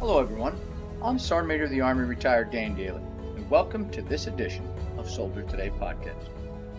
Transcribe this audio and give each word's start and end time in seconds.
Hello, 0.00 0.20
everyone. 0.20 0.56
I'm 1.02 1.18
Sergeant 1.18 1.48
Major 1.48 1.64
of 1.64 1.70
the 1.70 1.80
Army 1.80 2.04
retired 2.04 2.52
Dan 2.52 2.76
Dailey, 2.76 3.02
and 3.36 3.50
welcome 3.50 3.90
to 3.90 4.00
this 4.00 4.28
edition 4.28 4.64
of 4.96 5.10
Soldier 5.10 5.42
Today 5.42 5.70
podcast. 5.70 6.28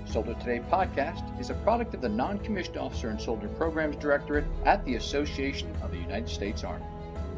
Soldier 0.06 0.36
Today 0.36 0.62
podcast 0.72 1.38
is 1.38 1.50
a 1.50 1.55
product 1.55 1.94
of 1.94 2.00
the 2.00 2.08
Non 2.08 2.40
Commissioned 2.40 2.78
Officer 2.78 3.10
and 3.10 3.20
Soldier 3.20 3.50
Programs 3.50 3.97
Directorate 3.97 4.46
at 4.63 4.86
the 4.86 4.96
Association 4.96 5.70
of 5.84 5.92
the 5.92 5.97
United 5.97 6.29
States 6.29 6.63
Army. 6.63 6.86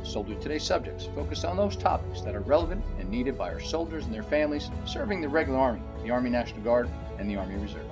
Soldier 0.03 0.35
Today 0.35 0.59
subjects 0.59 1.07
focus 1.15 1.43
on 1.45 1.57
those 1.57 1.75
topics 1.75 2.21
that 2.21 2.35
are 2.35 2.41
relevant 2.41 2.85
and 2.99 3.09
needed 3.09 3.35
by 3.35 3.51
our 3.51 3.59
soldiers 3.59 4.05
and 4.05 4.13
their 4.13 4.21
families 4.21 4.69
serving 4.85 5.19
the 5.19 5.29
regular 5.29 5.57
Army, 5.57 5.81
the 6.03 6.11
Army 6.11 6.29
National 6.29 6.61
Guard, 6.61 6.91
and 7.17 7.27
the 7.27 7.37
Army 7.37 7.55
Reserve. 7.55 7.89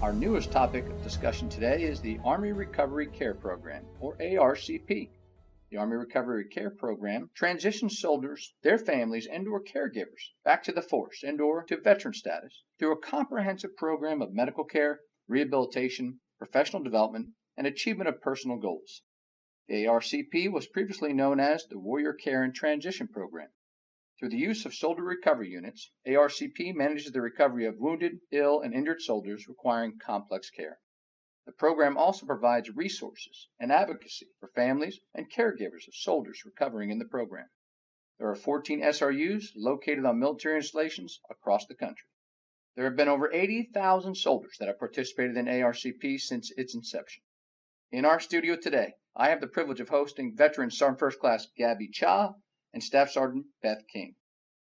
Our 0.00 0.14
newest 0.14 0.50
topic 0.50 0.86
of 0.86 1.02
discussion 1.02 1.50
today 1.50 1.82
is 1.82 2.00
the 2.00 2.18
Army 2.24 2.52
Recovery 2.52 3.08
Care 3.08 3.34
Program, 3.34 3.84
or 4.00 4.16
ARCP. 4.16 5.10
The 5.70 5.76
Army 5.76 5.96
Recovery 5.96 6.48
Care 6.48 6.70
Program 6.70 7.30
transitions 7.34 8.00
soldiers, 8.00 8.54
their 8.62 8.78
families, 8.78 9.26
and/or 9.26 9.62
caregivers 9.62 10.32
back 10.42 10.62
to 10.62 10.72
the 10.72 10.80
force 10.80 11.22
and/or 11.22 11.64
to 11.64 11.76
veteran 11.76 12.14
status 12.14 12.64
through 12.78 12.92
a 12.92 12.98
comprehensive 12.98 13.76
program 13.76 14.22
of 14.22 14.32
medical 14.32 14.64
care, 14.64 15.02
rehabilitation, 15.26 16.20
professional 16.38 16.82
development, 16.82 17.34
and 17.54 17.66
achievement 17.66 18.08
of 18.08 18.22
personal 18.22 18.56
goals. 18.56 19.02
The 19.66 19.84
ARCP 19.84 20.50
was 20.50 20.66
previously 20.66 21.12
known 21.12 21.38
as 21.38 21.66
the 21.66 21.78
Warrior 21.78 22.14
Care 22.14 22.42
and 22.42 22.54
Transition 22.54 23.06
Program. 23.06 23.50
Through 24.18 24.30
the 24.30 24.38
use 24.38 24.64
of 24.64 24.74
soldier 24.74 25.04
recovery 25.04 25.50
units, 25.50 25.92
ARCP 26.06 26.74
manages 26.74 27.12
the 27.12 27.20
recovery 27.20 27.66
of 27.66 27.76
wounded, 27.76 28.20
ill, 28.30 28.62
and 28.62 28.72
injured 28.72 29.02
soldiers 29.02 29.46
requiring 29.46 29.98
complex 29.98 30.48
care. 30.48 30.78
The 31.48 31.54
program 31.54 31.96
also 31.96 32.26
provides 32.26 32.76
resources 32.76 33.48
and 33.58 33.72
advocacy 33.72 34.28
for 34.38 34.48
families 34.48 35.00
and 35.14 35.32
caregivers 35.32 35.88
of 35.88 35.94
soldiers 35.94 36.44
recovering 36.44 36.90
in 36.90 36.98
the 36.98 37.06
program. 37.06 37.48
There 38.18 38.28
are 38.28 38.34
14 38.34 38.82
SRUs 38.82 39.52
located 39.56 40.04
on 40.04 40.18
military 40.18 40.56
installations 40.56 41.22
across 41.30 41.64
the 41.64 41.74
country. 41.74 42.10
There 42.74 42.84
have 42.84 42.96
been 42.96 43.08
over 43.08 43.32
80,000 43.32 44.14
soldiers 44.14 44.58
that 44.58 44.68
have 44.68 44.78
participated 44.78 45.38
in 45.38 45.46
ARCP 45.46 46.20
since 46.20 46.50
its 46.50 46.74
inception. 46.74 47.22
In 47.90 48.04
our 48.04 48.20
studio 48.20 48.54
today, 48.54 48.96
I 49.16 49.30
have 49.30 49.40
the 49.40 49.46
privilege 49.46 49.80
of 49.80 49.88
hosting 49.88 50.36
veteran 50.36 50.70
Sergeant 50.70 50.98
First 50.98 51.18
Class 51.18 51.46
Gabby 51.56 51.88
Cha 51.88 52.34
and 52.74 52.84
Staff 52.84 53.12
Sergeant 53.12 53.46
Beth 53.62 53.86
King. 53.90 54.16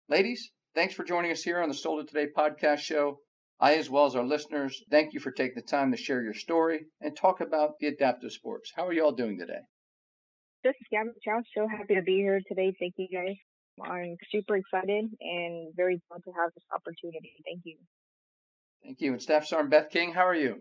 Ladies, 0.10 0.52
thanks 0.74 0.96
for 0.96 1.04
joining 1.04 1.30
us 1.30 1.44
here 1.44 1.62
on 1.62 1.70
the 1.70 1.76
Soldier 1.76 2.08
Today 2.08 2.32
podcast 2.36 2.80
show. 2.80 3.22
I, 3.64 3.76
as 3.76 3.90
well 3.90 4.06
as 4.06 4.18
our 4.18 4.26
listeners, 4.26 4.84
thank 4.92 5.14
you 5.14 5.22
for 5.22 5.32
taking 5.32 5.56
the 5.56 5.62
time 5.62 5.92
to 5.92 5.98
share 5.98 6.22
your 6.22 6.34
story 6.34 6.82
and 7.00 7.16
talk 7.16 7.40
about 7.40 7.80
the 7.80 7.88
adaptive 7.88 8.34
sports. 8.34 8.74
How 8.76 8.86
are 8.86 8.92
you 8.92 9.06
all 9.06 9.14
doing 9.14 9.40
today? 9.40 9.62
This 10.66 10.74
is 10.82 10.88
Gabby 10.92 11.12
Chow. 11.24 11.42
So 11.56 11.66
happy 11.66 11.96
to 11.96 12.02
be 12.02 12.18
here 12.18 12.42
today. 12.46 12.74
Thank 12.78 12.96
you 12.98 13.08
guys. 13.08 13.38
I'm 13.82 14.18
super 14.34 14.58
excited 14.58 15.06
and 15.22 15.74
very 15.78 16.02
glad 16.10 16.26
to 16.26 16.32
have 16.32 16.52
this 16.54 16.66
opportunity. 16.76 17.32
Thank 17.46 17.62
you. 17.64 17.78
Thank 18.84 19.00
you. 19.00 19.14
And 19.14 19.22
Staff 19.22 19.46
Sergeant 19.46 19.72
Beth 19.72 19.90
King, 19.90 20.12
how 20.12 20.28
are 20.28 20.36
you? 20.36 20.58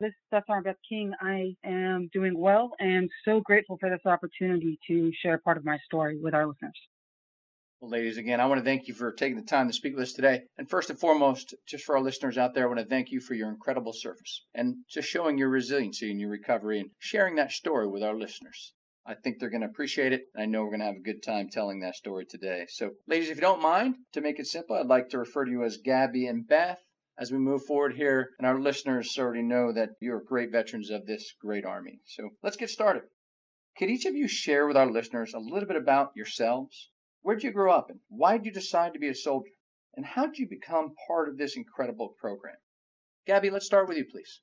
This 0.00 0.08
is 0.08 0.14
Staff 0.28 0.44
Sergeant 0.46 0.64
Beth 0.64 0.76
King. 0.88 1.12
I 1.20 1.54
am 1.66 2.08
doing 2.14 2.32
well 2.34 2.70
and 2.78 3.10
so 3.26 3.42
grateful 3.42 3.76
for 3.78 3.90
this 3.90 4.06
opportunity 4.06 4.78
to 4.86 5.12
share 5.22 5.36
part 5.36 5.58
of 5.58 5.66
my 5.66 5.76
story 5.84 6.18
with 6.18 6.32
our 6.32 6.46
listeners. 6.46 6.80
Well, 7.80 7.92
ladies, 7.92 8.18
again, 8.18 8.42
I 8.42 8.46
want 8.46 8.58
to 8.58 8.64
thank 8.64 8.88
you 8.88 8.92
for 8.94 9.10
taking 9.10 9.38
the 9.38 9.42
time 9.42 9.66
to 9.66 9.72
speak 9.72 9.94
with 9.94 10.02
us 10.02 10.12
today. 10.12 10.42
And 10.58 10.68
first 10.68 10.90
and 10.90 10.98
foremost, 10.98 11.54
just 11.66 11.86
for 11.86 11.96
our 11.96 12.02
listeners 12.02 12.36
out 12.36 12.52
there, 12.52 12.64
I 12.64 12.66
want 12.66 12.78
to 12.78 12.84
thank 12.84 13.10
you 13.10 13.20
for 13.20 13.32
your 13.32 13.48
incredible 13.48 13.94
service 13.94 14.44
and 14.54 14.84
just 14.86 15.08
showing 15.08 15.38
your 15.38 15.48
resiliency 15.48 16.10
and 16.10 16.20
your 16.20 16.28
recovery 16.28 16.80
and 16.80 16.90
sharing 16.98 17.36
that 17.36 17.52
story 17.52 17.88
with 17.88 18.02
our 18.02 18.14
listeners. 18.14 18.74
I 19.06 19.14
think 19.14 19.38
they're 19.38 19.48
going 19.48 19.62
to 19.62 19.66
appreciate 19.66 20.12
it. 20.12 20.26
I 20.36 20.44
know 20.44 20.62
we're 20.62 20.72
going 20.72 20.80
to 20.80 20.86
have 20.88 20.96
a 20.96 21.00
good 21.00 21.22
time 21.22 21.48
telling 21.48 21.80
that 21.80 21.96
story 21.96 22.26
today. 22.26 22.66
So, 22.68 22.90
ladies, 23.06 23.30
if 23.30 23.36
you 23.38 23.40
don't 23.40 23.62
mind, 23.62 23.94
to 24.12 24.20
make 24.20 24.38
it 24.38 24.46
simple, 24.46 24.76
I'd 24.76 24.84
like 24.84 25.08
to 25.08 25.18
refer 25.18 25.46
to 25.46 25.50
you 25.50 25.64
as 25.64 25.78
Gabby 25.78 26.26
and 26.26 26.46
Beth 26.46 26.78
as 27.18 27.32
we 27.32 27.38
move 27.38 27.64
forward 27.64 27.94
here. 27.94 28.32
And 28.36 28.46
our 28.46 28.60
listeners 28.60 29.16
already 29.18 29.40
know 29.40 29.72
that 29.72 29.92
you're 30.00 30.20
great 30.20 30.52
veterans 30.52 30.90
of 30.90 31.06
this 31.06 31.32
great 31.40 31.64
Army. 31.64 32.00
So, 32.04 32.28
let's 32.42 32.58
get 32.58 32.68
started. 32.68 33.04
Could 33.78 33.88
each 33.88 34.04
of 34.04 34.14
you 34.14 34.28
share 34.28 34.66
with 34.66 34.76
our 34.76 34.90
listeners 34.90 35.32
a 35.32 35.38
little 35.38 35.66
bit 35.66 35.78
about 35.78 36.12
yourselves, 36.14 36.90
Where'd 37.22 37.42
you 37.42 37.52
grow 37.52 37.72
up 37.72 37.90
and 37.90 38.00
why 38.08 38.36
did 38.38 38.46
you 38.46 38.52
decide 38.52 38.94
to 38.94 38.98
be 38.98 39.08
a 39.08 39.14
soldier? 39.14 39.50
And 39.96 40.06
how 40.06 40.26
did 40.26 40.38
you 40.38 40.48
become 40.48 40.94
part 41.06 41.28
of 41.28 41.36
this 41.36 41.56
incredible 41.56 42.14
program? 42.18 42.56
Gabby, 43.26 43.50
let's 43.50 43.66
start 43.66 43.88
with 43.88 43.98
you, 43.98 44.06
please. 44.10 44.40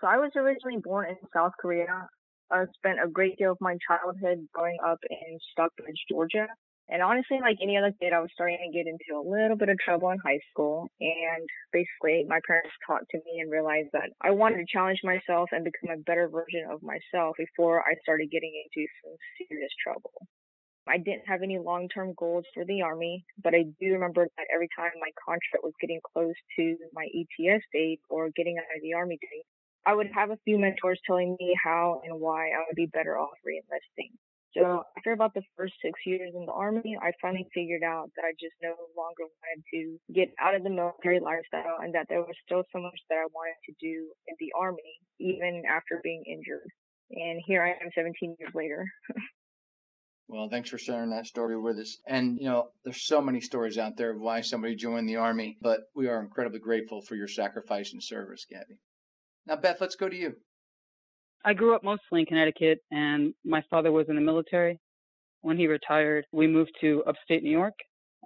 So 0.00 0.06
I 0.06 0.18
was 0.18 0.30
originally 0.36 0.80
born 0.82 1.08
in 1.08 1.16
South 1.34 1.52
Korea. 1.60 2.08
I 2.50 2.64
spent 2.76 2.98
a 3.02 3.08
great 3.08 3.36
deal 3.38 3.52
of 3.52 3.58
my 3.60 3.76
childhood 3.86 4.46
growing 4.52 4.78
up 4.86 4.98
in 5.08 5.38
Stockbridge, 5.52 6.04
Georgia. 6.08 6.46
And 6.88 7.02
honestly, 7.02 7.38
like 7.40 7.56
any 7.62 7.76
other 7.76 7.92
kid, 8.00 8.12
I 8.12 8.20
was 8.20 8.30
starting 8.34 8.58
to 8.58 8.76
get 8.76 8.86
into 8.86 9.18
a 9.18 9.24
little 9.26 9.56
bit 9.56 9.70
of 9.70 9.78
trouble 9.78 10.10
in 10.10 10.18
high 10.18 10.40
school. 10.50 10.88
And 11.00 11.48
basically, 11.72 12.26
my 12.28 12.40
parents 12.46 12.74
talked 12.86 13.08
to 13.10 13.18
me 13.18 13.40
and 13.40 13.50
realized 13.50 13.88
that 13.92 14.10
I 14.20 14.32
wanted 14.32 14.58
to 14.58 14.66
challenge 14.70 15.00
myself 15.02 15.48
and 15.52 15.64
become 15.64 15.96
a 15.96 16.02
better 16.02 16.28
version 16.28 16.66
of 16.70 16.82
myself 16.82 17.36
before 17.38 17.80
I 17.80 17.94
started 18.02 18.30
getting 18.30 18.52
into 18.52 18.86
some 19.02 19.16
serious 19.38 19.72
trouble. 19.82 20.12
I 20.88 20.98
didn't 20.98 21.28
have 21.28 21.42
any 21.42 21.58
long 21.58 21.88
term 21.88 22.14
goals 22.18 22.44
for 22.54 22.64
the 22.64 22.82
Army, 22.82 23.24
but 23.42 23.54
I 23.54 23.64
do 23.80 23.92
remember 23.92 24.26
that 24.36 24.46
every 24.52 24.68
time 24.76 24.90
my 25.00 25.10
contract 25.24 25.62
was 25.62 25.72
getting 25.80 26.00
close 26.12 26.34
to 26.56 26.76
my 26.92 27.06
ETS 27.14 27.62
date 27.72 28.00
or 28.10 28.30
getting 28.34 28.58
out 28.58 28.76
of 28.76 28.82
the 28.82 28.94
Army 28.94 29.18
date, 29.20 29.46
I 29.86 29.94
would 29.94 30.08
have 30.14 30.30
a 30.30 30.38
few 30.44 30.58
mentors 30.58 31.00
telling 31.06 31.36
me 31.38 31.54
how 31.62 32.00
and 32.04 32.20
why 32.20 32.48
I 32.48 32.64
would 32.66 32.76
be 32.76 32.86
better 32.86 33.18
off 33.18 33.38
reenlisting. 33.46 34.10
So 34.54 34.84
after 34.98 35.12
about 35.12 35.32
the 35.32 35.42
first 35.56 35.72
six 35.80 35.98
years 36.04 36.32
in 36.34 36.44
the 36.44 36.52
Army, 36.52 36.98
I 37.00 37.12
finally 37.22 37.46
figured 37.54 37.82
out 37.82 38.10
that 38.16 38.26
I 38.26 38.32
just 38.38 38.52
no 38.62 38.74
longer 38.96 39.24
wanted 39.24 39.64
to 39.72 39.98
get 40.12 40.28
out 40.38 40.54
of 40.54 40.62
the 40.62 40.68
military 40.68 41.20
lifestyle 41.20 41.78
and 41.80 41.94
that 41.94 42.06
there 42.10 42.20
was 42.20 42.36
still 42.44 42.62
so 42.70 42.80
much 42.80 43.00
that 43.08 43.16
I 43.16 43.26
wanted 43.32 43.56
to 43.64 43.72
do 43.80 44.12
in 44.28 44.36
the 44.38 44.52
Army, 44.58 45.00
even 45.18 45.62
after 45.68 46.00
being 46.02 46.22
injured. 46.26 46.68
And 47.10 47.40
here 47.46 47.62
I 47.62 47.70
am 47.82 47.90
17 47.94 48.36
years 48.38 48.52
later. 48.54 48.84
Well, 50.32 50.48
thanks 50.48 50.70
for 50.70 50.78
sharing 50.78 51.10
that 51.10 51.26
story 51.26 51.58
with 51.58 51.76
us. 51.76 51.98
And, 52.06 52.38
you 52.40 52.48
know, 52.48 52.70
there's 52.84 53.02
so 53.02 53.20
many 53.20 53.42
stories 53.42 53.76
out 53.76 53.98
there 53.98 54.12
of 54.12 54.18
why 54.18 54.40
somebody 54.40 54.74
joined 54.74 55.06
the 55.06 55.16
Army, 55.16 55.58
but 55.60 55.80
we 55.94 56.08
are 56.08 56.22
incredibly 56.22 56.58
grateful 56.58 57.02
for 57.02 57.16
your 57.16 57.28
sacrifice 57.28 57.92
and 57.92 58.02
service, 58.02 58.46
Gabby. 58.50 58.78
Now, 59.46 59.56
Beth, 59.56 59.82
let's 59.82 59.94
go 59.94 60.08
to 60.08 60.16
you. 60.16 60.32
I 61.44 61.52
grew 61.52 61.74
up 61.74 61.84
mostly 61.84 62.20
in 62.20 62.26
Connecticut, 62.26 62.78
and 62.90 63.34
my 63.44 63.62
father 63.68 63.92
was 63.92 64.08
in 64.08 64.14
the 64.14 64.22
military. 64.22 64.80
When 65.42 65.58
he 65.58 65.66
retired, 65.66 66.24
we 66.32 66.46
moved 66.46 66.72
to 66.80 67.04
upstate 67.06 67.42
New 67.42 67.50
York, 67.50 67.74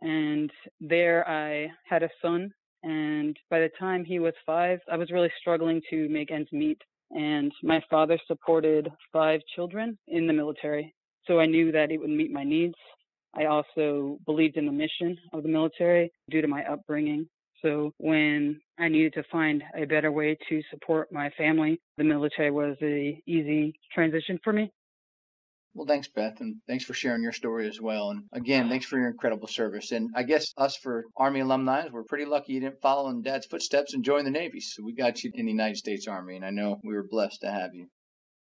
and 0.00 0.48
there 0.80 1.28
I 1.28 1.66
had 1.88 2.04
a 2.04 2.10
son. 2.22 2.52
And 2.84 3.36
by 3.50 3.58
the 3.58 3.70
time 3.80 4.04
he 4.04 4.20
was 4.20 4.34
five, 4.44 4.78
I 4.88 4.96
was 4.96 5.10
really 5.10 5.32
struggling 5.40 5.82
to 5.90 6.08
make 6.08 6.30
ends 6.30 6.52
meet. 6.52 6.80
And 7.10 7.50
my 7.64 7.82
father 7.90 8.16
supported 8.28 8.88
five 9.12 9.40
children 9.56 9.98
in 10.06 10.28
the 10.28 10.32
military. 10.32 10.94
So 11.26 11.40
I 11.40 11.46
knew 11.46 11.72
that 11.72 11.90
it 11.90 11.98
would 11.98 12.10
meet 12.10 12.32
my 12.32 12.44
needs. 12.44 12.74
I 13.34 13.46
also 13.46 14.18
believed 14.24 14.56
in 14.56 14.66
the 14.66 14.72
mission 14.72 15.18
of 15.32 15.42
the 15.42 15.48
military 15.48 16.10
due 16.30 16.40
to 16.40 16.48
my 16.48 16.64
upbringing. 16.64 17.28
So 17.62 17.92
when 17.98 18.60
I 18.78 18.88
needed 18.88 19.14
to 19.14 19.24
find 19.30 19.62
a 19.74 19.84
better 19.84 20.12
way 20.12 20.36
to 20.48 20.62
support 20.70 21.10
my 21.10 21.30
family, 21.30 21.80
the 21.96 22.04
military 22.04 22.50
was 22.50 22.76
a 22.82 23.20
easy 23.26 23.78
transition 23.92 24.38
for 24.44 24.52
me. 24.52 24.70
Well, 25.74 25.86
thanks, 25.86 26.08
Beth, 26.08 26.40
and 26.40 26.56
thanks 26.66 26.84
for 26.84 26.94
sharing 26.94 27.22
your 27.22 27.32
story 27.32 27.68
as 27.68 27.78
well. 27.80 28.10
And 28.10 28.24
again, 28.32 28.70
thanks 28.70 28.86
for 28.86 28.98
your 28.98 29.10
incredible 29.10 29.48
service. 29.48 29.92
And 29.92 30.08
I 30.14 30.22
guess 30.22 30.54
us 30.56 30.74
for 30.76 31.04
Army 31.18 31.40
alumni, 31.40 31.88
we're 31.92 32.04
pretty 32.04 32.24
lucky 32.24 32.54
you 32.54 32.60
didn't 32.60 32.80
follow 32.80 33.10
in 33.10 33.20
Dad's 33.20 33.44
footsteps 33.44 33.92
and 33.92 34.02
join 34.02 34.24
the 34.24 34.30
Navy. 34.30 34.60
So 34.60 34.82
we 34.82 34.94
got 34.94 35.22
you 35.22 35.30
in 35.34 35.44
the 35.44 35.52
United 35.52 35.76
States 35.76 36.08
Army, 36.08 36.36
and 36.36 36.46
I 36.46 36.50
know 36.50 36.80
we 36.82 36.94
were 36.94 37.06
blessed 37.06 37.42
to 37.42 37.50
have 37.50 37.74
you. 37.74 37.88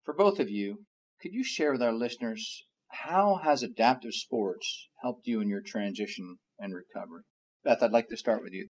For 0.03 0.13
both 0.13 0.39
of 0.39 0.51
you, 0.51 0.85
could 1.25 1.33
you 1.33 1.43
share 1.43 1.71
with 1.71 1.81
our 1.81 1.91
listeners 1.91 2.63
how 2.89 3.39
has 3.43 3.63
adaptive 3.63 4.13
sports 4.13 4.89
helped 5.01 5.25
you 5.25 5.41
in 5.41 5.49
your 5.49 5.61
transition 5.61 6.37
and 6.59 6.71
recovery? 6.71 7.23
Beth, 7.63 7.81
I'd 7.81 7.91
like 7.91 8.09
to 8.09 8.17
start 8.17 8.43
with 8.43 8.53
you. 8.53 8.67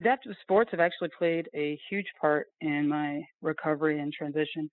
Adaptive 0.00 0.36
sports 0.42 0.70
have 0.70 0.78
actually 0.78 1.08
played 1.18 1.48
a 1.56 1.76
huge 1.90 2.06
part 2.20 2.46
in 2.60 2.86
my 2.86 3.20
recovery 3.42 3.98
and 3.98 4.12
transition. 4.12 4.70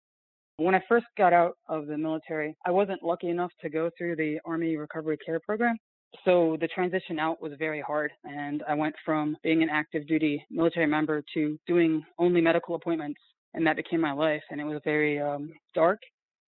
When 0.57 0.75
I 0.75 0.83
first 0.87 1.07
got 1.17 1.33
out 1.33 1.57
of 1.67 1.87
the 1.87 1.97
military, 1.97 2.55
I 2.63 2.69
wasn't 2.69 3.01
lucky 3.01 3.29
enough 3.29 3.51
to 3.61 3.71
go 3.71 3.89
through 3.97 4.17
the 4.17 4.39
Army 4.45 4.77
Recovery 4.77 5.17
Care 5.25 5.39
Program. 5.39 5.77
So 6.25 6.57
the 6.61 6.67
transition 6.67 7.17
out 7.17 7.41
was 7.41 7.53
very 7.57 7.81
hard. 7.81 8.11
And 8.23 8.61
I 8.69 8.75
went 8.75 8.93
from 9.03 9.35
being 9.41 9.63
an 9.63 9.69
active 9.71 10.05
duty 10.05 10.45
military 10.51 10.85
member 10.85 11.23
to 11.33 11.57
doing 11.65 12.05
only 12.19 12.39
medical 12.39 12.75
appointments. 12.75 13.19
And 13.55 13.65
that 13.65 13.77
became 13.77 13.99
my 13.99 14.11
life. 14.11 14.43
And 14.51 14.61
it 14.61 14.65
was 14.65 14.79
very 14.85 15.19
um, 15.19 15.49
dark 15.73 15.99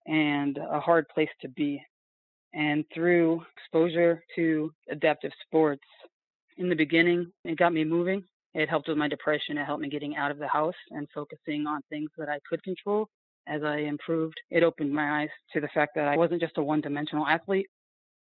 and 0.08 0.58
a 0.58 0.80
hard 0.80 1.08
place 1.10 1.30
to 1.42 1.50
be. 1.50 1.82
And 2.54 2.86
through 2.94 3.44
exposure 3.58 4.24
to 4.36 4.72
adaptive 4.90 5.32
sports, 5.46 5.84
in 6.58 6.70
the 6.70 6.76
beginning, 6.76 7.32
it 7.44 7.58
got 7.58 7.74
me 7.74 7.84
moving. 7.84 8.24
It 8.54 8.70
helped 8.70 8.88
with 8.88 8.98
my 8.98 9.10
depression. 9.10 9.58
It 9.58 9.66
helped 9.66 9.82
me 9.82 9.90
getting 9.90 10.16
out 10.16 10.32
of 10.32 10.38
the 10.38 10.48
house 10.48 10.76
and 10.92 11.08
focusing 11.14 11.68
on 11.68 11.82
things 11.90 12.10
that 12.18 12.30
I 12.30 12.40
could 12.50 12.64
control. 12.64 13.10
As 13.48 13.64
I 13.64 13.78
improved, 13.80 14.40
it 14.50 14.64
opened 14.64 14.94
my 14.94 15.22
eyes 15.22 15.30
to 15.54 15.60
the 15.60 15.68
fact 15.74 15.92
that 15.96 16.08
I 16.08 16.16
wasn't 16.18 16.42
just 16.42 16.58
a 16.58 16.64
one 16.64 16.82
dimensional 16.82 17.28
athlete, 17.28 17.68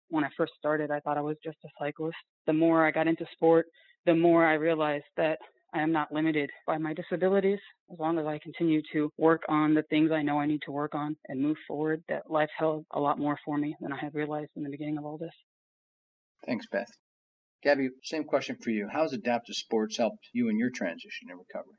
When 0.10 0.24
I 0.24 0.30
first 0.38 0.54
started, 0.58 0.92
I 0.92 1.00
thought 1.00 1.18
I 1.18 1.22
was 1.22 1.38
just 1.44 1.58
a 1.66 1.70
cyclist. 1.80 2.18
The 2.46 2.54
more 2.54 2.86
I 2.86 2.92
got 2.92 3.08
into 3.08 3.26
sport, 3.32 3.68
the 4.06 4.16
more 4.16 4.46
I 4.46 4.54
realized 4.54 5.06
that 5.18 5.40
I 5.76 5.82
am 5.82 5.92
not 5.92 6.14
limited 6.14 6.50
by 6.66 6.78
my 6.78 6.94
disabilities. 6.94 7.60
As 7.92 8.00
long 8.00 8.18
as 8.18 8.26
I 8.26 8.40
continue 8.40 8.82
to 8.94 9.12
work 9.18 9.42
on 9.50 9.74
the 9.74 9.84
things 9.84 10.10
I 10.10 10.22
know 10.22 10.40
I 10.40 10.46
need 10.46 10.62
to 10.66 10.72
work 10.72 10.96
on 10.96 11.18
and 11.28 11.42
move 11.42 11.58
forward, 11.68 12.02
that 12.08 12.32
life 12.32 12.50
held 12.58 12.86
a 12.92 13.00
lot 13.02 13.20
more 13.20 13.38
for 13.44 13.58
me 13.58 13.76
than 13.82 13.92
I 13.92 13.98
had 13.98 14.16
realized 14.16 14.52
in 14.56 14.64
the 14.64 14.70
beginning 14.70 14.98
of 14.98 15.04
all 15.04 15.18
this. 15.18 15.34
Thanks, 16.46 16.66
Beth. 16.72 16.88
Gabby, 17.62 17.90
same 18.04 18.24
question 18.24 18.56
for 18.64 18.70
you. 18.70 18.88
How 18.90 19.02
has 19.02 19.12
adaptive 19.12 19.56
sports 19.56 19.98
helped 19.98 20.26
you 20.32 20.48
in 20.48 20.58
your 20.58 20.70
transition 20.70 21.28
and 21.30 21.40
recovery? 21.40 21.76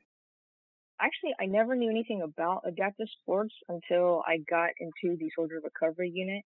Actually, 1.01 1.33
I 1.39 1.47
never 1.47 1.75
knew 1.75 1.89
anything 1.89 2.21
about 2.21 2.61
adaptive 2.67 3.07
sports 3.21 3.55
until 3.67 4.21
I 4.27 4.37
got 4.47 4.69
into 4.79 5.17
the 5.17 5.31
soldier 5.35 5.59
recovery 5.63 6.11
unit. 6.13 6.43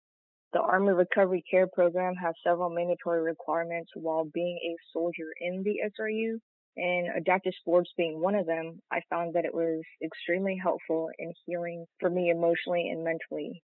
The 0.55 0.63
Army 0.63 0.93
Recovery 0.93 1.45
Care 1.51 1.67
Program 1.67 2.15
has 2.15 2.33
several 2.43 2.71
mandatory 2.71 3.21
requirements 3.21 3.91
while 3.95 4.25
being 4.25 4.59
a 4.65 4.77
soldier 4.95 5.29
in 5.43 5.63
the 5.63 5.81
SRU, 6.01 6.39
and 6.77 7.09
adaptive 7.17 7.55
sports 7.61 7.91
being 7.97 8.21
one 8.21 8.35
of 8.35 8.47
them, 8.47 8.81
I 8.91 9.01
found 9.09 9.35
that 9.35 9.45
it 9.45 9.55
was 9.55 9.83
extremely 10.03 10.57
helpful 10.57 11.11
in 11.19 11.33
healing 11.47 11.87
for 12.01 12.11
me 12.11 12.31
emotionally 12.31 12.89
and 12.91 13.05
mentally. 13.05 13.63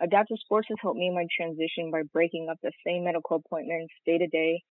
Adaptive 0.00 0.38
sports 0.40 0.68
has 0.68 0.78
helped 0.80 0.98
me 0.98 1.08
in 1.08 1.14
my 1.14 1.26
transition 1.36 1.90
by 1.90 2.02
breaking 2.12 2.48
up 2.48 2.58
the 2.62 2.72
same 2.86 3.04
medical 3.04 3.36
appointments 3.36 3.92
day 4.06 4.18
to 4.18 4.26
day. 4.26 4.62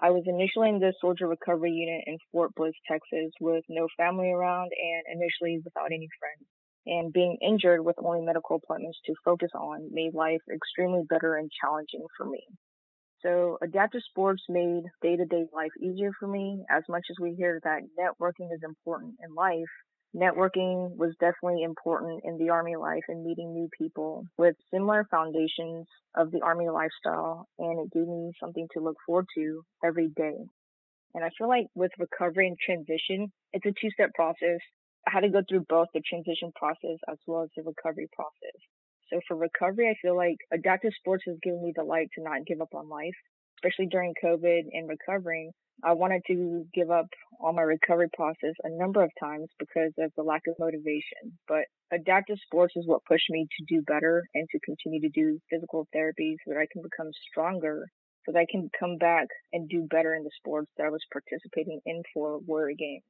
I 0.00 0.10
was 0.10 0.24
initially 0.26 0.68
in 0.68 0.78
the 0.78 0.92
soldier 1.00 1.26
recovery 1.26 1.72
unit 1.72 2.04
in 2.06 2.18
Fort 2.30 2.54
Bliss, 2.54 2.74
Texas, 2.86 3.32
with 3.40 3.64
no 3.68 3.88
family 3.96 4.30
around 4.30 4.70
and 4.72 5.20
initially 5.20 5.60
without 5.64 5.90
any 5.92 6.08
friends. 6.20 6.48
And 6.86 7.12
being 7.12 7.36
injured 7.42 7.84
with 7.84 7.96
only 7.98 8.24
medical 8.24 8.56
appointments 8.56 8.98
to 9.06 9.14
focus 9.24 9.50
on 9.54 9.88
made 9.92 10.14
life 10.14 10.40
extremely 10.52 11.02
bitter 11.08 11.36
and 11.36 11.50
challenging 11.60 12.06
for 12.16 12.26
me. 12.26 12.44
So 13.22 13.58
adaptive 13.62 14.02
sports 14.08 14.42
made 14.48 14.84
day 15.02 15.16
to 15.16 15.24
day 15.24 15.46
life 15.52 15.72
easier 15.80 16.10
for 16.18 16.28
me. 16.28 16.64
As 16.70 16.84
much 16.88 17.06
as 17.10 17.16
we 17.20 17.34
hear 17.34 17.60
that 17.64 17.82
networking 17.98 18.52
is 18.52 18.62
important 18.62 19.16
in 19.24 19.34
life, 19.34 19.68
networking 20.14 20.96
was 20.96 21.14
definitely 21.18 21.62
important 21.62 22.22
in 22.24 22.38
the 22.38 22.50
Army 22.50 22.76
life 22.76 23.02
and 23.08 23.24
meeting 23.24 23.52
new 23.52 23.68
people 23.76 24.24
with 24.38 24.56
similar 24.72 25.06
foundations 25.10 25.86
of 26.16 26.30
the 26.30 26.42
Army 26.42 26.68
lifestyle. 26.68 27.48
And 27.58 27.80
it 27.80 27.92
gave 27.92 28.06
me 28.06 28.32
something 28.40 28.68
to 28.74 28.80
look 28.80 28.96
forward 29.04 29.26
to 29.36 29.62
every 29.84 30.08
day. 30.08 30.36
And 31.14 31.24
I 31.24 31.30
feel 31.36 31.48
like 31.48 31.66
with 31.74 31.90
recovery 31.98 32.46
and 32.46 32.58
transition, 32.58 33.32
it's 33.52 33.66
a 33.66 33.72
two 33.80 33.90
step 33.90 34.14
process. 34.14 34.60
I 35.06 35.10
had 35.10 35.20
to 35.20 35.30
go 35.30 35.42
through 35.48 35.66
both 35.68 35.88
the 35.92 36.02
transition 36.02 36.52
process 36.54 36.98
as 37.10 37.18
well 37.26 37.42
as 37.42 37.50
the 37.56 37.62
recovery 37.62 38.08
process. 38.12 38.60
So 39.10 39.20
for 39.26 39.36
recovery, 39.36 39.88
I 39.88 39.96
feel 40.00 40.16
like 40.16 40.36
adaptive 40.52 40.92
sports 40.98 41.24
has 41.26 41.36
given 41.42 41.62
me 41.62 41.72
the 41.74 41.84
light 41.84 42.08
to 42.14 42.22
not 42.22 42.46
give 42.46 42.60
up 42.60 42.74
on 42.74 42.88
life, 42.88 43.16
especially 43.58 43.86
during 43.86 44.14
COVID 44.22 44.62
and 44.72 44.88
recovering. 44.88 45.52
I 45.84 45.92
wanted 45.92 46.22
to 46.26 46.66
give 46.74 46.90
up 46.90 47.06
on 47.40 47.54
my 47.54 47.62
recovery 47.62 48.08
process 48.12 48.54
a 48.64 48.70
number 48.70 49.02
of 49.02 49.10
times 49.20 49.46
because 49.58 49.92
of 49.98 50.12
the 50.16 50.24
lack 50.24 50.42
of 50.48 50.56
motivation. 50.58 51.38
But 51.46 51.64
adaptive 51.92 52.38
sports 52.44 52.74
is 52.76 52.86
what 52.86 53.04
pushed 53.04 53.30
me 53.30 53.46
to 53.46 53.74
do 53.76 53.82
better 53.82 54.24
and 54.34 54.48
to 54.50 54.58
continue 54.60 55.00
to 55.02 55.08
do 55.08 55.38
physical 55.48 55.86
therapy 55.92 56.36
so 56.44 56.52
that 56.52 56.60
I 56.60 56.66
can 56.72 56.82
become 56.82 57.10
stronger, 57.30 57.86
so 58.26 58.32
that 58.32 58.40
I 58.40 58.46
can 58.50 58.68
come 58.78 58.98
back 58.98 59.28
and 59.52 59.68
do 59.68 59.86
better 59.88 60.14
in 60.14 60.24
the 60.24 60.30
sports 60.36 60.70
that 60.76 60.86
I 60.86 60.90
was 60.90 61.04
participating 61.12 61.80
in 61.86 62.02
for 62.12 62.40
Warrior 62.40 62.74
Games. 62.76 63.04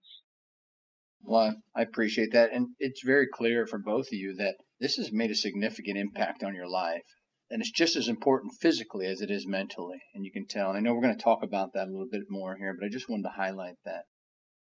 Well, 1.23 1.57
I 1.75 1.83
appreciate 1.83 2.33
that. 2.33 2.53
And 2.53 2.69
it's 2.79 3.03
very 3.03 3.27
clear 3.27 3.67
for 3.67 3.79
both 3.79 4.07
of 4.07 4.13
you 4.15 4.35
that 4.37 4.57
this 4.81 4.97
has 4.97 5.13
made 5.13 5.31
a 5.31 5.35
significant 5.35 5.99
impact 5.99 6.43
on 6.43 6.55
your 6.55 6.69
life. 6.69 7.05
And 7.51 7.61
it's 7.61 7.71
just 7.71 7.97
as 7.97 8.09
important 8.09 8.55
physically 8.61 9.07
as 9.07 9.21
it 9.21 9.31
is 9.31 9.47
mentally. 9.47 10.01
And 10.15 10.25
you 10.25 10.33
can 10.33 10.47
tell. 10.47 10.69
And 10.69 10.77
I 10.77 10.81
know 10.81 10.95
we're 10.95 11.03
going 11.03 11.17
to 11.17 11.23
talk 11.23 11.43
about 11.43 11.73
that 11.73 11.89
a 11.89 11.91
little 11.91 12.09
bit 12.11 12.31
more 12.31 12.57
here, 12.57 12.75
but 12.79 12.87
I 12.87 12.89
just 12.89 13.09
wanted 13.09 13.25
to 13.25 13.31
highlight 13.31 13.77
that. 13.85 14.05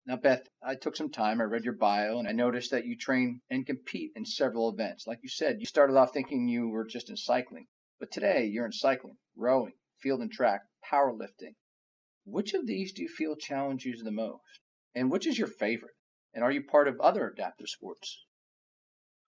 Now, 0.05 0.17
Beth, 0.17 0.49
I 0.63 0.75
took 0.75 0.97
some 0.97 1.11
time. 1.11 1.41
I 1.41 1.45
read 1.45 1.65
your 1.65 1.75
bio 1.77 2.19
and 2.19 2.27
I 2.27 2.33
noticed 2.33 2.73
that 2.73 2.87
you 2.87 2.97
train 2.97 3.41
and 3.49 3.65
compete 3.65 4.11
in 4.17 4.25
several 4.25 4.69
events. 4.69 5.07
Like 5.07 5.21
you 5.23 5.29
said, 5.29 5.61
you 5.61 5.67
started 5.67 5.97
off 5.97 6.13
thinking 6.13 6.49
you 6.49 6.69
were 6.69 6.85
just 6.85 7.09
in 7.09 7.17
cycling, 7.17 7.67
but 8.01 8.11
today 8.11 8.47
you're 8.47 8.67
in 8.67 8.73
cycling, 8.73 9.17
rowing, 9.37 9.75
field 10.01 10.21
and 10.21 10.31
track, 10.31 10.63
powerlifting. 10.85 11.55
Which 12.25 12.53
of 12.53 12.67
these 12.67 12.93
do 12.93 13.03
you 13.03 13.09
feel 13.09 13.37
challenges 13.37 13.99
you 13.99 14.05
the 14.05 14.11
most? 14.11 14.61
And 14.95 15.11
which 15.11 15.27
is 15.27 15.39
your 15.39 15.49
favorite? 15.49 15.95
And 16.35 16.43
are 16.43 16.53
you 16.53 16.63
part 16.63 16.89
of 16.89 17.01
other 17.01 17.29
adaptive 17.29 17.69
sports? 17.69 18.25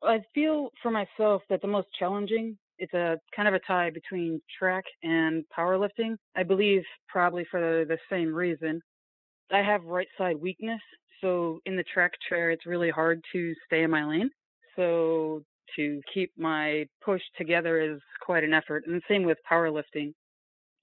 I 0.03 0.21
feel 0.35 0.71
for 0.83 0.91
myself 0.91 1.43
that 1.49 1.63
the 1.63 1.69
most 1.69 1.89
challenging 1.99 2.59
it's 2.79 2.95
a 2.95 3.19
kind 3.35 3.49
of 3.49 3.55
a 3.55 3.61
tie 3.61 3.91
between 3.91 4.41
track 4.59 4.85
and 5.03 5.45
powerlifting. 5.57 6.17
I 6.37 6.43
believe 6.43 6.83
probably 7.09 7.47
for 7.51 7.85
the 7.85 7.99
same 8.11 8.35
reason. 8.35 8.81
I 9.53 9.63
have 9.63 9.85
right 9.85 10.09
side 10.19 10.37
weakness, 10.41 10.81
so 11.21 11.61
in 11.67 11.77
the 11.77 11.85
track 11.85 12.13
chair 12.29 12.51
it's 12.51 12.67
really 12.67 12.91
hard 12.91 13.21
to 13.33 13.55
stay 13.67 13.83
in 13.83 13.91
my 13.91 14.05
lane. 14.05 14.31
So 14.77 15.43
to 15.77 16.01
keep 16.13 16.33
my 16.37 16.87
push 17.05 17.23
together 17.37 17.81
is 17.81 18.01
quite 18.21 18.45
an 18.45 18.55
effort. 18.55 18.85
And 18.87 18.97
the 18.97 19.03
same 19.09 19.23
with 19.23 19.39
powerlifting. 19.51 20.13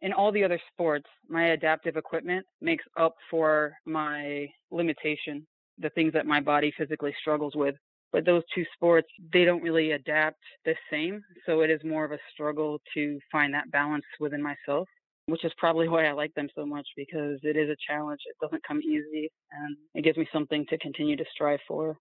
In 0.02 0.14
all 0.14 0.32
the 0.32 0.44
other 0.44 0.60
sports, 0.74 1.06
my 1.30 1.50
adaptive 1.50 1.96
equipment 1.96 2.46
makes 2.62 2.86
up 2.98 3.14
for 3.30 3.74
my 3.86 4.48
limitation, 4.72 5.46
the 5.78 5.90
things 5.92 6.14
that 6.14 6.26
my 6.26 6.40
body 6.40 6.74
physically 6.78 7.14
struggles 7.20 7.56
with 7.56 7.76
but 8.12 8.26
those 8.26 8.44
two 8.54 8.66
sports 8.74 9.08
they 9.32 9.46
don't 9.46 9.64
really 9.64 9.92
adapt 9.92 10.40
the 10.66 10.76
same 10.92 11.22
so 11.46 11.62
it 11.62 11.70
is 11.70 11.82
more 11.84 12.06
of 12.06 12.12
a 12.12 12.20
struggle 12.34 12.80
to 12.94 13.20
find 13.32 13.54
that 13.54 13.70
balance 13.72 14.06
within 14.20 14.42
myself 14.42 14.88
which 15.28 15.46
is 15.46 15.52
probably 15.58 15.88
why 15.88 16.06
I 16.06 16.12
like 16.12 16.34
them 16.34 16.50
so 16.56 16.66
much 16.66 16.88
because 16.98 17.40
it 17.44 17.56
is 17.56 17.70
a 17.70 17.76
challenge 17.88 18.20
it 18.26 18.36
doesn't 18.42 18.68
come 18.68 18.82
easy 18.82 19.30
and 19.52 19.78
it 19.96 20.04
gives 20.04 20.18
me 20.18 20.28
something 20.34 20.66
to 20.70 20.78
continue 20.80 21.16
to 21.16 21.26
strive 21.34 21.60
for. 21.68 21.98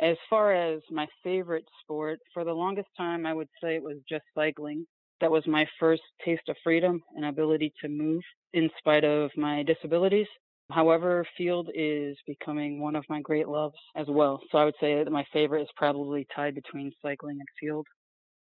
As 0.00 0.16
far 0.28 0.54
as 0.54 0.80
my 0.90 1.06
favorite 1.22 1.64
sport 1.82 2.18
for 2.34 2.44
the 2.44 2.52
longest 2.52 2.88
time 2.96 3.26
I 3.26 3.34
would 3.34 3.48
say 3.62 3.76
it 3.76 3.82
was 3.82 3.98
just 4.08 4.24
cycling. 4.34 4.86
That 5.20 5.30
was 5.30 5.46
my 5.46 5.66
first 5.80 6.02
taste 6.24 6.48
of 6.48 6.56
freedom 6.62 7.00
and 7.14 7.24
ability 7.24 7.72
to 7.82 7.88
move 7.88 8.22
in 8.52 8.68
spite 8.78 9.04
of 9.04 9.30
my 9.36 9.62
disabilities 9.62 10.26
However, 10.70 11.24
field 11.38 11.70
is 11.74 12.16
becoming 12.26 12.80
one 12.80 12.96
of 12.96 13.04
my 13.08 13.20
great 13.20 13.48
loves 13.48 13.76
as 13.94 14.06
well. 14.08 14.40
So 14.50 14.58
I 14.58 14.64
would 14.64 14.74
say 14.80 15.02
that 15.02 15.10
my 15.10 15.24
favorite 15.32 15.62
is 15.62 15.68
probably 15.76 16.26
tied 16.34 16.54
between 16.54 16.92
cycling 17.00 17.38
and 17.38 17.48
field. 17.60 17.86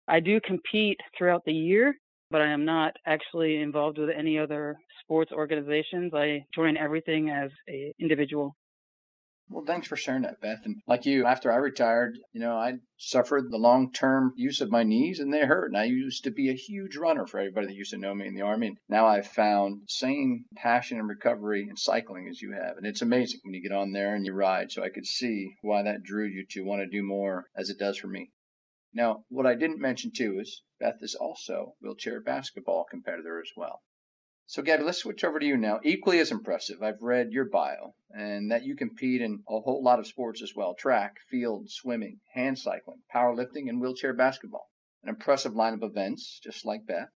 I 0.07 0.19
do 0.19 0.39
compete 0.41 0.99
throughout 1.17 1.43
the 1.45 1.53
year, 1.53 1.93
but 2.31 2.41
I 2.41 2.47
am 2.47 2.65
not 2.65 2.93
actually 3.05 3.57
involved 3.57 3.97
with 3.97 4.09
any 4.09 4.39
other 4.39 4.75
sports 5.01 5.31
organizations. 5.31 6.13
I 6.13 6.43
join 6.55 6.75
everything 6.75 7.29
as 7.29 7.51
an 7.67 7.91
individual. 7.99 8.55
Well, 9.49 9.63
thanks 9.63 9.87
for 9.87 9.95
sharing 9.95 10.23
that, 10.23 10.41
Beth. 10.41 10.65
And 10.65 10.81
like 10.87 11.05
you, 11.05 11.25
after 11.25 11.51
I 11.51 11.55
retired, 11.55 12.19
you 12.33 12.41
know, 12.41 12.57
I 12.57 12.79
suffered 12.97 13.49
the 13.49 13.57
long 13.57 13.93
term 13.93 14.33
use 14.35 14.59
of 14.59 14.69
my 14.71 14.83
knees 14.83 15.21
and 15.21 15.33
they 15.33 15.45
hurt. 15.45 15.67
And 15.69 15.77
I 15.77 15.85
used 15.85 16.25
to 16.25 16.31
be 16.31 16.49
a 16.49 16.53
huge 16.53 16.97
runner 16.97 17.25
for 17.25 17.39
everybody 17.39 17.67
that 17.67 17.73
used 17.73 17.91
to 17.91 17.97
know 17.97 18.13
me 18.13 18.27
in 18.27 18.35
the 18.35 18.41
Army. 18.41 18.67
And 18.67 18.77
now 18.89 19.07
I've 19.07 19.27
found 19.27 19.83
same 19.87 20.45
passion 20.55 20.99
and 20.99 21.07
recovery 21.07 21.65
in 21.69 21.77
cycling 21.77 22.27
as 22.27 22.41
you 22.41 22.51
have. 22.51 22.75
And 22.75 22.85
it's 22.85 23.01
amazing 23.01 23.39
when 23.43 23.53
you 23.53 23.61
get 23.61 23.71
on 23.71 23.93
there 23.93 24.15
and 24.15 24.25
you 24.25 24.33
ride. 24.33 24.69
So 24.69 24.83
I 24.83 24.89
could 24.89 25.05
see 25.05 25.55
why 25.61 25.81
that 25.83 26.03
drew 26.03 26.25
you 26.25 26.45
to 26.47 26.65
want 26.65 26.81
to 26.81 26.87
do 26.87 27.01
more 27.01 27.49
as 27.55 27.69
it 27.69 27.79
does 27.79 27.97
for 27.97 28.07
me. 28.07 28.31
Now, 28.93 29.23
what 29.29 29.45
I 29.45 29.55
didn't 29.55 29.79
mention 29.79 30.11
too 30.11 30.39
is 30.41 30.61
Beth 30.77 31.01
is 31.01 31.15
also 31.15 31.75
wheelchair 31.79 32.19
basketball 32.19 32.83
competitor 32.83 33.39
as 33.39 33.51
well. 33.55 33.81
So, 34.49 34.61
Gabby, 34.61 34.83
let's 34.83 34.99
switch 34.99 35.25
over 35.25 35.39
to 35.39 35.45
you 35.45 35.57
now. 35.57 35.81
Equally 35.83 36.19
as 36.19 36.31
impressive, 36.31 36.81
I've 36.81 37.01
read 37.01 37.33
your 37.33 37.49
bio 37.49 37.93
and 38.11 38.49
that 38.51 38.63
you 38.63 38.77
compete 38.77 39.21
in 39.21 39.43
a 39.45 39.59
whole 39.59 39.83
lot 39.83 39.99
of 39.99 40.07
sports 40.07 40.41
as 40.41 40.55
well 40.55 40.73
track, 40.73 41.17
field, 41.29 41.69
swimming, 41.69 42.21
hand 42.33 42.57
cycling, 42.57 43.01
powerlifting, 43.13 43.67
and 43.67 43.81
wheelchair 43.81 44.13
basketball. 44.13 44.69
An 45.03 45.09
impressive 45.09 45.53
line 45.53 45.73
of 45.73 45.83
events, 45.83 46.39
just 46.41 46.65
like 46.65 46.85
Beth. 46.87 47.09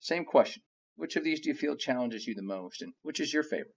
Same 0.00 0.24
question. 0.24 0.64
Which 0.96 1.14
of 1.14 1.22
these 1.22 1.40
do 1.40 1.48
you 1.48 1.54
feel 1.54 1.76
challenges 1.76 2.26
you 2.26 2.34
the 2.34 2.42
most, 2.42 2.82
and 2.82 2.92
which 3.02 3.20
is 3.20 3.32
your 3.32 3.44
favorite? 3.44 3.76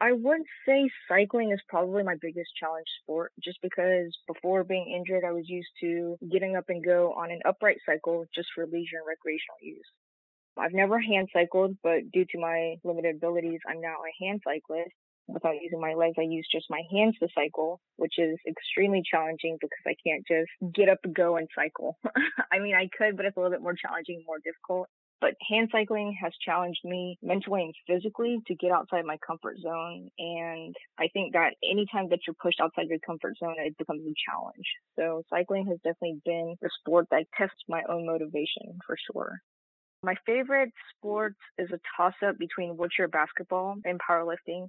I 0.00 0.10
would 0.10 0.42
say 0.66 0.90
cycling 1.06 1.52
is 1.52 1.62
probably 1.68 2.02
my 2.02 2.16
biggest 2.20 2.50
challenge 2.58 2.88
sport 3.00 3.30
just 3.40 3.58
because 3.62 4.18
before 4.26 4.64
being 4.64 4.92
injured, 4.92 5.22
I 5.24 5.30
was 5.30 5.48
used 5.48 5.70
to 5.82 6.16
getting 6.32 6.56
up 6.56 6.64
and 6.68 6.84
go 6.84 7.12
on 7.12 7.30
an 7.30 7.42
upright 7.44 7.78
cycle 7.86 8.24
just 8.34 8.48
for 8.56 8.66
leisure 8.66 8.98
and 8.98 9.06
recreational 9.06 9.58
use. 9.62 9.86
I've 10.58 10.72
never 10.72 11.00
hand 11.00 11.28
cycled, 11.32 11.76
but 11.82 12.10
due 12.12 12.26
to 12.30 12.38
my 12.38 12.76
limited 12.84 13.16
abilities, 13.16 13.60
I'm 13.68 13.80
now 13.80 13.96
a 13.96 14.24
hand 14.24 14.42
cyclist. 14.44 14.92
Without 15.28 15.54
using 15.60 15.80
my 15.80 15.94
legs, 15.94 16.16
I 16.18 16.22
use 16.22 16.46
just 16.52 16.66
my 16.68 16.82
hands 16.90 17.16
to 17.20 17.28
cycle, 17.34 17.80
which 17.96 18.18
is 18.18 18.36
extremely 18.46 19.02
challenging 19.08 19.56
because 19.60 19.84
I 19.86 19.94
can't 20.04 20.26
just 20.26 20.74
get 20.74 20.88
up 20.88 20.98
and 21.04 21.14
go 21.14 21.36
and 21.36 21.48
cycle. 21.54 21.96
I 22.52 22.58
mean, 22.58 22.74
I 22.74 22.88
could, 22.96 23.16
but 23.16 23.24
it's 23.24 23.36
a 23.36 23.40
little 23.40 23.52
bit 23.52 23.62
more 23.62 23.74
challenging, 23.74 24.24
more 24.26 24.40
difficult. 24.44 24.88
But 25.22 25.36
hand 25.48 25.68
cycling 25.70 26.18
has 26.20 26.32
challenged 26.44 26.80
me 26.84 27.16
mentally 27.22 27.62
and 27.62 27.74
physically 27.86 28.40
to 28.48 28.56
get 28.56 28.72
outside 28.72 29.04
my 29.04 29.16
comfort 29.24 29.56
zone. 29.62 30.08
And 30.18 30.74
I 30.98 31.06
think 31.12 31.34
that 31.34 31.54
anytime 31.62 32.08
that 32.08 32.18
you're 32.26 32.34
pushed 32.42 32.60
outside 32.60 32.88
your 32.88 32.98
comfort 33.06 33.36
zone, 33.38 33.54
it 33.58 33.78
becomes 33.78 34.02
a 34.02 34.14
challenge. 34.28 34.66
So 34.98 35.22
cycling 35.30 35.66
has 35.68 35.78
definitely 35.84 36.20
been 36.24 36.56
the 36.60 36.70
sport 36.80 37.06
that 37.12 37.26
tests 37.38 37.62
my 37.68 37.82
own 37.88 38.04
motivation 38.04 38.80
for 38.84 38.96
sure. 39.12 39.40
My 40.04 40.16
favorite 40.26 40.72
sports 40.96 41.38
is 41.58 41.70
a 41.70 41.78
toss 41.96 42.14
up 42.26 42.36
between 42.36 42.76
wheelchair 42.76 43.06
basketball 43.06 43.76
and 43.84 44.00
powerlifting. 44.00 44.68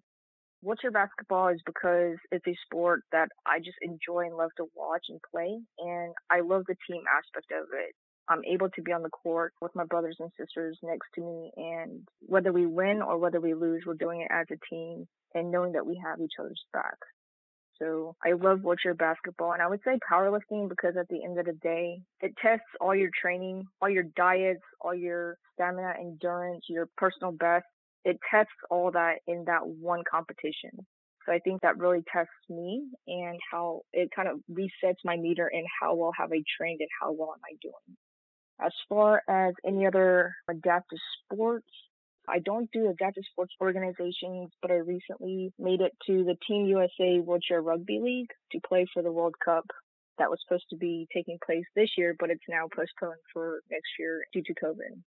Wheelchair 0.62 0.92
basketball 0.92 1.48
is 1.48 1.60
because 1.66 2.18
it's 2.32 2.46
a 2.46 2.56
sport 2.66 3.02
that 3.12 3.30
I 3.46 3.58
just 3.58 3.78
enjoy 3.82 4.28
and 4.28 4.38
love 4.38 4.52
to 4.58 4.68
watch 4.76 5.06
and 5.10 5.20
play, 5.32 5.60
and 5.80 6.14
I 6.30 6.42
love 6.42 6.66
the 6.68 6.76
team 6.88 7.02
aspect 7.12 7.52
of 7.52 7.66
it. 7.74 7.96
I'm 8.30 8.46
able 8.46 8.70
to 8.70 8.82
be 8.84 8.94
on 8.94 9.02
the 9.02 9.10
court 9.10 9.54
with 9.60 9.76
my 9.76 9.86
brothers 9.86 10.18
and 10.20 10.32
sisters 10.40 10.78
next 10.84 11.08
to 11.16 11.22
me, 11.22 11.52
and 11.58 12.08
whether 12.22 12.54
we 12.54 12.68
win 12.68 13.02
or 13.02 13.18
whether 13.18 13.42
we 13.42 13.56
lose, 13.56 13.84
we're 13.88 13.96
doing 13.96 14.22
it 14.22 14.32
as 14.32 14.46
a 14.52 14.74
team 14.74 15.08
and 15.34 15.52
knowing 15.52 15.74
that 15.74 15.86
we 15.86 16.00
have 16.06 16.22
each 16.22 16.34
other's 16.40 16.64
back. 16.74 16.98
So 17.84 18.16
I 18.24 18.34
love 18.34 18.62
wheelchair 18.64 18.94
basketball 18.94 19.52
and 19.54 19.62
I 19.62 19.68
would 19.68 19.82
say 19.84 20.00
powerlifting 20.10 20.70
because 20.70 20.96
at 20.98 21.08
the 21.10 21.24
end 21.24 21.38
of 21.38 21.46
the 21.46 21.54
day, 21.54 22.00
it 22.22 22.34
tests 22.42 22.66
all 22.80 22.96
your 22.96 23.10
training, 23.20 23.66
all 23.82 23.90
your 23.90 24.06
diets, 24.16 24.62
all 24.80 24.96
your 24.96 25.38
stamina, 25.54 25.94
endurance, 26.00 26.64
your 26.70 26.88
personal 26.98 27.32
best. 27.32 27.66
It 28.06 28.20
tests 28.30 28.52
all 28.70 28.92
that 28.92 29.16
in 29.28 29.44
that 29.48 29.66
one 29.66 30.04
competition. 30.10 30.72
So 31.26 31.34
I 31.34 31.40
think 31.40 31.62
that 31.62 31.78
really 31.78 32.04
tests 32.12 32.32
me 32.50 32.86
and 33.08 33.40
how 33.52 33.82
it 33.94 34.10
kind 34.16 34.28
of 34.28 34.40
resets 34.52 34.98
my 35.06 35.18
meter 35.18 35.50
and 35.52 35.66
how 35.82 35.96
well 35.96 36.12
have 36.18 36.32
I 36.32 36.44
trained 36.58 36.82
and 36.82 36.90
how 37.02 37.12
well 37.12 37.34
am 37.34 37.42
I 37.46 37.56
doing. 37.62 37.98
As 38.62 38.74
far 38.88 39.22
as 39.30 39.54
any 39.66 39.86
other 39.88 40.34
adaptive 40.50 41.00
sports, 41.24 41.68
I 42.28 42.40
don't 42.40 42.72
do 42.72 42.90
adaptive 42.90 43.24
sports 43.30 43.54
organizations, 43.60 44.52
but 44.62 44.72
I 44.72 44.76
recently 44.76 45.52
made 45.60 45.82
it 45.82 45.92
to 46.08 46.24
the 46.24 46.38
Team 46.48 46.66
USA 46.68 47.20
Wheelchair 47.20 47.62
Rugby 47.62 48.00
League 48.00 48.32
to 48.52 48.60
play 48.66 48.86
for 48.94 49.04
the 49.04 49.12
World 49.12 49.36
Cup 49.44 49.66
that 50.18 50.30
was 50.30 50.40
supposed 50.46 50.70
to 50.70 50.78
be 50.78 51.08
taking 51.14 51.38
place 51.46 51.66
this 51.76 51.90
year, 51.98 52.16
but 52.18 52.30
it's 52.30 52.44
now 52.48 52.68
postponed 52.74 53.20
for 53.34 53.62
next 53.70 53.90
year 54.00 54.24
due 54.32 54.44
to 54.44 54.54
COVID. 54.54 55.02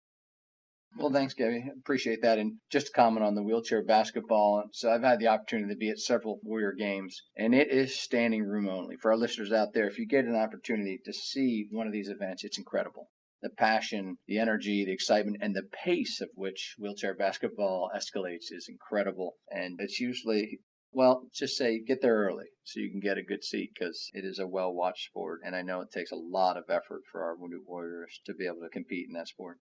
Well, 0.97 1.13
thanks, 1.13 1.35
Gabby. 1.35 1.71
Appreciate 1.77 2.23
that. 2.23 2.39
And 2.39 2.55
just 2.71 2.87
to 2.87 2.93
comment 2.93 3.25
on 3.25 3.35
the 3.35 3.43
wheelchair 3.43 3.83
basketball. 3.83 4.65
So 4.73 4.91
I've 4.91 5.03
had 5.03 5.19
the 5.19 5.29
opportunity 5.29 5.75
to 5.75 5.79
be 5.79 5.91
at 5.91 5.99
several 5.99 6.39
Warrior 6.45 6.73
games, 6.73 7.21
and 7.37 7.55
it 7.55 7.71
is 7.71 7.99
standing 7.99 8.45
room 8.45 8.69
only. 8.69 8.97
For 8.97 9.11
our 9.11 9.17
listeners 9.17 9.53
out 9.53 9.73
there, 9.73 9.89
if 9.89 9.99
you 9.99 10.07
get 10.07 10.25
an 10.25 10.37
opportunity 10.37 11.01
to 11.05 11.13
see 11.13 11.67
one 11.71 11.89
of 11.89 11.93
these 11.93 12.09
events, 12.09 12.45
it's 12.45 12.59
incredible 12.59 13.09
the 13.45 13.51
passion, 13.51 14.17
the 14.27 14.39
energy, 14.39 14.87
the 14.87 14.93
excitement, 14.93 15.37
and 15.43 15.55
the 15.55 15.69
pace 15.85 16.23
of 16.23 16.31
which 16.35 16.77
wheelchair 16.79 17.15
basketball 17.15 17.91
escalates 17.95 18.51
is 18.51 18.71
incredible. 18.71 19.37
And 19.51 19.79
it's 19.81 20.01
usually, 20.01 20.61
well, 20.93 21.29
just 21.31 21.59
say 21.59 21.79
get 21.79 22.01
there 22.01 22.25
early 22.25 22.47
so 22.63 22.81
you 22.81 22.91
can 22.91 23.01
get 23.01 23.19
a 23.19 23.23
good 23.23 23.45
seat 23.45 23.73
because 23.75 24.11
it 24.15 24.25
is 24.25 24.39
a 24.39 24.47
well 24.47 24.73
watched 24.73 25.09
sport. 25.09 25.43
And 25.45 25.55
I 25.55 25.61
know 25.61 25.83
it 25.83 25.91
takes 25.93 26.11
a 26.11 26.17
lot 26.17 26.57
of 26.57 26.71
effort 26.71 27.03
for 27.13 27.23
our 27.23 27.37
Wounded 27.37 27.61
Warriors 27.67 28.19
to 28.25 28.33
be 28.33 28.47
able 28.47 28.63
to 28.63 28.71
compete 28.71 29.09
in 29.09 29.13
that 29.13 29.29
sport. 29.29 29.59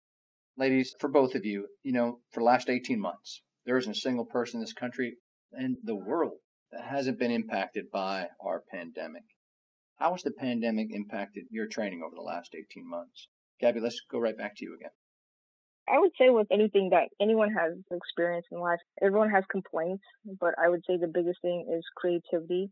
Ladies, 0.57 0.93
for 0.99 1.07
both 1.07 1.33
of 1.33 1.45
you, 1.45 1.65
you 1.81 1.93
know, 1.93 2.19
for 2.31 2.41
the 2.41 2.45
last 2.47 2.69
18 2.69 2.99
months, 2.99 3.41
there 3.65 3.77
isn't 3.77 3.93
a 3.93 3.95
single 3.95 4.25
person 4.25 4.57
in 4.57 4.61
this 4.61 4.73
country 4.73 5.15
and 5.53 5.77
the 5.83 5.95
world 5.95 6.39
that 6.73 6.83
hasn't 6.83 7.17
been 7.17 7.31
impacted 7.31 7.89
by 7.91 8.27
our 8.41 8.61
pandemic. 8.69 9.23
How 9.99 10.11
has 10.11 10.23
the 10.23 10.31
pandemic 10.31 10.89
impacted 10.91 11.45
your 11.49 11.67
training 11.67 12.03
over 12.03 12.15
the 12.15 12.21
last 12.21 12.53
18 12.53 12.85
months? 12.85 13.29
Gabby, 13.59 13.79
let's 13.79 14.01
go 14.09 14.19
right 14.19 14.37
back 14.37 14.55
to 14.57 14.65
you 14.65 14.75
again. 14.75 14.91
I 15.87 15.97
would 15.97 16.11
say 16.19 16.29
with 16.29 16.47
anything 16.51 16.91
that 16.91 17.09
anyone 17.19 17.51
has 17.51 17.73
experienced 17.91 18.49
in 18.51 18.59
life, 18.59 18.79
everyone 19.01 19.31
has 19.31 19.43
complaints, 19.49 20.03
but 20.39 20.53
I 20.63 20.69
would 20.69 20.83
say 20.85 20.97
the 20.97 21.07
biggest 21.07 21.41
thing 21.41 21.65
is 21.75 21.83
creativity. 21.95 22.69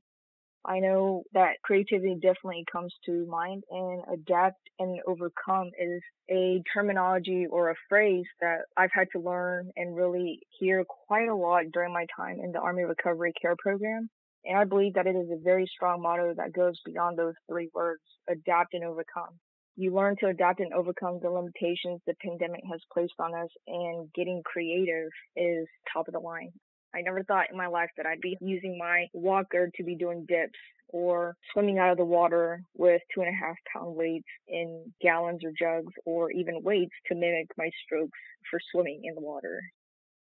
I 0.64 0.80
know 0.80 1.24
that 1.34 1.62
creativity 1.64 2.16
definitely 2.16 2.66
comes 2.72 2.94
to 3.06 3.26
mind 3.26 3.64
and 3.72 4.04
adapt 4.14 4.60
and 4.80 5.00
overcome 5.08 5.72
is 5.80 6.02
a 6.30 6.62
terminology 6.74 7.48
or 7.50 7.70
a 7.70 7.76
phrase 7.90 8.26
that 8.42 8.60
I've 8.76 8.92
had 8.94 9.08
to 9.14 9.20
learn 9.20 9.72
and 9.76 9.96
really 9.96 10.42
hear 10.60 10.84
quite 10.84 11.30
a 11.30 11.36
lot 11.36 11.64
during 11.74 11.94
my 11.94 12.06
time 12.16 12.40
in 12.44 12.52
the 12.52 12.60
Army 12.60 12.84
Recovery 12.84 13.34
Care 13.42 13.56
Program. 13.58 14.10
And 14.46 14.58
I 14.58 14.66
believe 14.66 14.94
that 14.94 15.08
it 15.08 15.16
is 15.16 15.32
a 15.32 15.42
very 15.42 15.68
strong 15.74 16.02
motto 16.02 16.34
that 16.36 16.54
goes 16.54 16.80
beyond 16.86 17.18
those 17.18 17.36
three 17.50 17.70
words, 17.74 18.02
adapt 18.30 18.74
and 18.74 18.84
overcome 18.84 19.40
you 19.78 19.94
learn 19.94 20.16
to 20.20 20.28
adapt 20.28 20.60
and 20.60 20.74
overcome 20.74 21.20
the 21.22 21.30
limitations 21.30 22.02
the 22.08 22.16
pandemic 22.22 22.62
has 22.70 22.82
placed 22.92 23.14
on 23.20 23.34
us 23.36 23.50
and 23.68 24.12
getting 24.14 24.42
creative 24.44 25.10
is 25.36 25.68
top 25.94 26.08
of 26.08 26.14
the 26.14 26.20
line. 26.20 26.52
I 26.96 27.02
never 27.02 27.24
thought 27.24 27.52
in 27.52 27.58
my 27.58 27.68
life 27.68 27.92
that 27.96 28.08
I'd 28.08 28.20
be 28.20 28.36
using 28.42 28.78
my 28.78 29.06
walker 29.14 29.70
to 29.76 29.84
be 29.84 29.96
doing 29.96 30.26
dips 30.28 30.58
or 30.90 31.36
swimming 31.54 31.78
out 31.78 31.92
of 31.92 31.98
the 31.98 32.06
water 32.06 32.62
with 32.76 33.02
two 33.14 33.22
and 33.22 33.30
a 33.30 33.38
half 33.38 33.56
pound 33.72 33.96
weights 33.96 34.28
in 34.48 34.92
gallons 35.00 35.42
or 35.46 35.52
jugs 35.58 35.94
or 36.06 36.32
even 36.32 36.64
weights 36.64 36.94
to 37.08 37.16
mimic 37.16 37.48
my 37.56 37.70
strokes 37.86 38.18
for 38.50 38.60
swimming 38.72 39.02
in 39.04 39.14
the 39.14 39.22
water. 39.22 39.62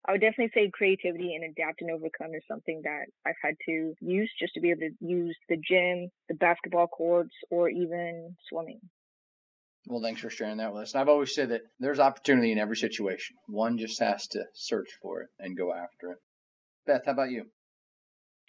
I 0.07 0.13
would 0.13 0.21
definitely 0.23 0.53
say 0.55 0.71
creativity 0.73 1.35
and 1.35 1.45
adapt 1.45 1.83
and 1.83 1.91
overcome 1.91 2.35
is 2.35 2.43
something 2.49 2.81
that 2.85 3.07
I've 3.27 3.35
had 3.43 3.57
to 3.67 3.95
use 4.01 4.31
just 4.39 4.55
to 4.55 4.61
be 4.61 4.71
able 4.71 4.81
to 4.81 4.91
use 5.01 5.37
the 5.49 5.57
gym, 5.57 6.11
the 6.29 6.35
basketball 6.35 6.87
courts, 6.87 7.35
or 7.51 7.69
even 7.69 8.37
swimming. 8.49 8.81
Well, 9.87 10.01
thanks 10.01 10.21
for 10.21 10.31
sharing 10.31 10.57
that 10.59 10.73
with 10.73 10.85
us. 10.85 10.95
And 10.95 11.01
I've 11.01 11.09
always 11.09 11.35
said 11.35 11.51
that 11.51 11.63
there's 11.79 12.01
opportunity 12.01 12.53
in 12.53 12.59
every 12.59 12.77
situation. 12.77 13.37
One 13.47 13.77
just 13.77 14.01
has 14.01 14.27
to 14.29 14.45
search 14.55 14.89
for 15.03 15.21
it 15.23 15.29
and 15.39 15.57
go 15.57 15.75
after 15.75 16.13
it. 16.13 16.19
Beth, 16.87 17.03
how 17.05 17.13
about 17.13 17.31
you? 17.31 17.45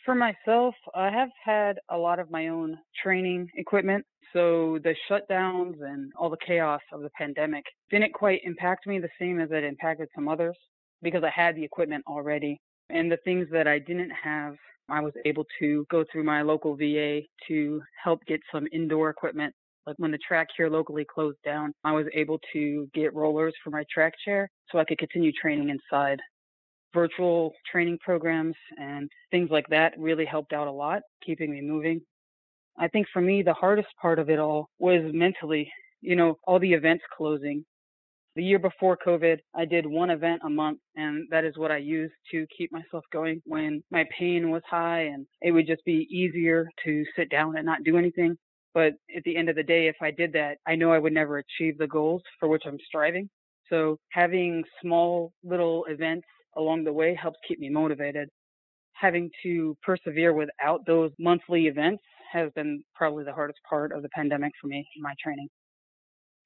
For 0.06 0.16
myself, 0.16 0.76
I 0.94 1.10
have 1.10 1.30
had 1.44 1.78
a 1.90 1.98
lot 1.98 2.20
of 2.20 2.32
my 2.32 2.48
own 2.48 2.78
training 3.04 3.50
equipment. 3.56 4.06
So 4.34 4.80
the 4.84 4.96
shutdowns 5.10 5.82
and 5.82 6.12
all 6.18 6.30
the 6.30 6.38
chaos 6.46 6.82
of 6.94 7.02
the 7.02 7.10
pandemic 7.18 7.64
didn't 7.90 8.14
quite 8.14 8.42
impact 8.44 8.88
me 8.88 9.00
the 9.00 9.10
same 9.20 9.40
as 9.40 9.50
it 9.52 9.64
impacted 9.64 10.08
some 10.16 10.30
others 10.30 10.58
because 11.02 11.24
I 11.24 11.32
had 11.32 11.56
the 11.56 11.64
equipment 11.64 12.04
already. 12.08 12.60
And 12.90 13.12
the 13.12 13.18
things 13.26 13.48
that 13.52 13.68
I 13.68 13.80
didn't 13.80 14.12
have, 14.12 14.56
I 14.90 15.02
was 15.02 15.14
able 15.26 15.46
to 15.60 15.86
go 15.90 16.06
through 16.12 16.24
my 16.24 16.44
local 16.44 16.76
VA 16.76 17.22
to 17.48 17.82
help 18.04 18.20
get 18.28 18.42
some 18.52 18.68
indoor 18.72 19.10
equipment 19.10 19.54
like 19.86 19.96
when 19.98 20.12
the 20.12 20.20
track 20.28 20.48
here 20.58 20.70
locally 20.70 21.06
closed 21.06 21.38
down, 21.44 21.74
I 21.84 21.92
was 21.92 22.06
able 22.14 22.40
to 22.54 22.90
get 22.94 23.14
rollers 23.14 23.54
for 23.64 23.70
my 23.70 23.84
track 23.94 24.14
chair 24.24 24.50
so 24.72 24.80
I 24.80 24.86
could 24.86 24.98
continue 24.98 25.32
training 25.32 25.70
inside. 25.70 26.20
Virtual 26.94 27.54
training 27.72 28.00
programs 28.02 28.56
and 28.78 29.10
things 29.30 29.50
like 29.52 29.68
that 29.70 29.94
really 29.98 30.26
helped 30.26 30.54
out 30.54 30.68
a 30.68 30.72
lot, 30.72 31.02
keeping 31.26 31.52
me 31.52 31.62
moving. 31.62 32.02
I 32.78 32.88
think 32.88 33.08
for 33.12 33.22
me, 33.22 33.42
the 33.42 33.54
hardest 33.54 33.90
part 34.02 34.20
of 34.20 34.30
it 34.30 34.40
all 34.40 34.70
was 34.80 35.02
mentally, 35.14 35.72
you 36.02 36.16
know, 36.16 36.38
all 36.46 36.60
the 36.60 36.74
events 36.74 37.04
closing. 37.16 37.66
The 38.36 38.44
year 38.44 38.60
before 38.60 38.98
COVID, 38.98 39.38
I 39.54 39.64
did 39.64 39.86
one 39.86 40.10
event 40.10 40.42
a 40.44 40.50
month, 40.50 40.80
and 40.98 41.26
that 41.32 41.46
is 41.46 41.58
what 41.58 41.72
I 41.72 41.78
used 41.78 42.14
to 42.32 42.46
keep 42.58 42.70
myself 42.72 43.06
going 43.14 43.42
when 43.46 43.82
my 43.92 44.04
pain 44.18 44.50
was 44.50 44.62
high 44.70 45.04
and 45.04 45.26
it 45.42 45.52
would 45.52 45.68
just 45.68 45.86
be 45.86 46.06
easier 46.10 46.70
to 46.84 47.06
sit 47.16 47.30
down 47.30 47.56
and 47.56 47.66
not 47.66 47.84
do 47.86 47.98
anything. 47.98 48.38
But 48.76 48.94
at 49.16 49.24
the 49.24 49.38
end 49.38 49.48
of 49.48 49.56
the 49.56 49.64
day, 49.64 49.88
if 49.88 49.96
I 50.02 50.12
did 50.12 50.34
that, 50.34 50.58
I 50.68 50.76
know 50.76 50.92
I 50.92 51.00
would 51.00 51.14
never 51.14 51.38
achieve 51.38 51.78
the 51.78 51.88
goals 51.88 52.22
for 52.40 52.50
which 52.50 52.64
I'm 52.66 52.78
striving. 52.86 53.30
So 53.70 53.98
having 54.12 54.64
small 54.82 55.32
little 55.46 55.86
events 55.88 56.28
along 56.58 56.84
the 56.84 56.92
way 56.92 57.16
helps 57.16 57.40
keep 57.48 57.58
me 57.58 57.70
motivated. 57.70 58.28
Having 58.94 59.32
to 59.44 59.78
persevere 59.82 60.34
without 60.34 60.82
those 60.86 61.12
monthly 61.18 61.68
events 61.68 62.04
has 62.34 62.52
been 62.54 62.84
probably 62.94 63.24
the 63.24 63.34
hardest 63.34 63.60
part 63.68 63.94
of 63.94 64.02
the 64.02 64.10
pandemic 64.10 64.52
for 64.62 64.68
me 64.68 64.86
in 64.96 65.02
my 65.02 65.14
training. 65.24 65.48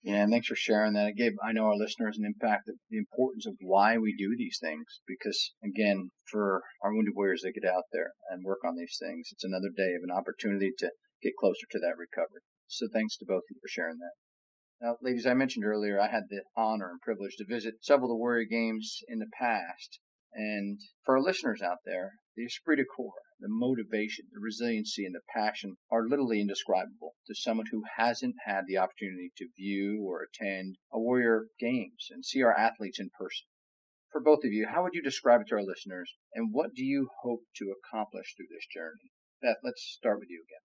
Yeah, 0.04 0.28
thanks 0.28 0.48
for 0.48 0.56
sharing 0.56 0.94
that. 0.94 1.10
It 1.10 1.18
gave 1.18 1.34
I 1.44 1.52
know 1.52 1.66
our 1.66 1.76
listeners 1.76 2.18
an 2.18 2.26
impact 2.26 2.70
of 2.70 2.76
the 2.92 3.00
importance 3.00 3.48
of 3.48 3.56
why 3.60 3.98
we 3.98 4.16
do 4.16 4.36
these 4.38 4.60
things. 4.62 4.86
Because 5.08 5.52
again, 5.64 6.10
for 6.32 6.62
our 6.84 6.94
wounded 6.94 7.16
warriors 7.16 7.42
that 7.42 7.54
get 7.60 7.70
out 7.70 7.84
there 7.92 8.12
and 8.30 8.46
work 8.46 8.60
on 8.64 8.78
these 8.78 8.98
things, 9.00 9.30
it's 9.32 9.44
another 9.44 9.70
day 9.76 9.96
of 9.96 10.04
an 10.04 10.16
opportunity 10.16 10.72
to 10.78 10.92
get 11.22 11.36
closer 11.38 11.68
to 11.72 11.80
that 11.80 11.98
recovery. 11.98 12.42
So 12.68 12.88
thanks 12.88 13.18
to 13.18 13.26
both 13.26 13.44
of 13.44 13.56
you 13.56 13.60
for 13.62 13.68
sharing 13.68 13.98
that. 13.98 14.14
Now, 14.82 14.98
ladies, 15.02 15.26
I 15.26 15.34
mentioned 15.34 15.66
earlier 15.66 16.00
I 16.00 16.08
had 16.08 16.30
the 16.30 16.44
honor 16.56 16.92
and 16.92 17.02
privilege 17.02 17.36
to 17.38 17.46
visit 17.46 17.84
several 17.84 18.10
of 18.10 18.14
the 18.14 18.20
Warrior 18.20 18.46
Games 18.46 19.04
in 19.10 19.20
the 19.20 19.30
past. 19.38 20.00
And 20.34 20.80
for 21.04 21.18
our 21.18 21.22
listeners 21.22 21.62
out 21.62 21.80
there, 21.84 22.14
the 22.36 22.46
esprit 22.46 22.78
de 22.78 22.86
corps, 22.86 23.24
the 23.40 23.50
motivation, 23.50 24.28
the 24.32 24.40
resiliency, 24.40 25.04
and 25.04 25.16
the 25.16 25.22
passion 25.34 25.76
are 25.90 26.08
literally 26.08 26.40
indescribable 26.40 27.16
to 27.26 27.36
someone 27.36 27.66
who 27.72 27.84
hasn't 27.98 28.36
had 28.46 28.68
the 28.68 28.78
opportunity 28.78 29.34
to 29.36 29.50
view 29.58 30.02
or 30.04 30.22
attend 30.22 30.78
a 30.94 31.00
Warrior 31.00 31.48
Games 31.60 32.08
and 32.12 32.24
see 32.24 32.42
our 32.44 32.56
athletes 32.56 33.00
in 33.00 33.10
person. 33.10 33.48
For 34.12 34.22
both 34.22 34.46
of 34.46 34.54
you, 34.54 34.68
how 34.68 34.84
would 34.84 34.94
you 34.94 35.02
describe 35.02 35.42
it 35.42 35.48
to 35.48 35.56
our 35.56 35.64
listeners, 35.64 36.16
and 36.34 36.54
what 36.54 36.74
do 36.74 36.86
you 36.86 37.10
hope 37.24 37.44
to 37.56 37.74
accomplish 37.74 38.36
through 38.36 38.48
this 38.50 38.68
journey? 38.68 39.12
Beth, 39.42 39.58
let's 39.64 39.82
start 39.82 40.20
with 40.20 40.30
you 40.30 40.42
again 40.48 40.69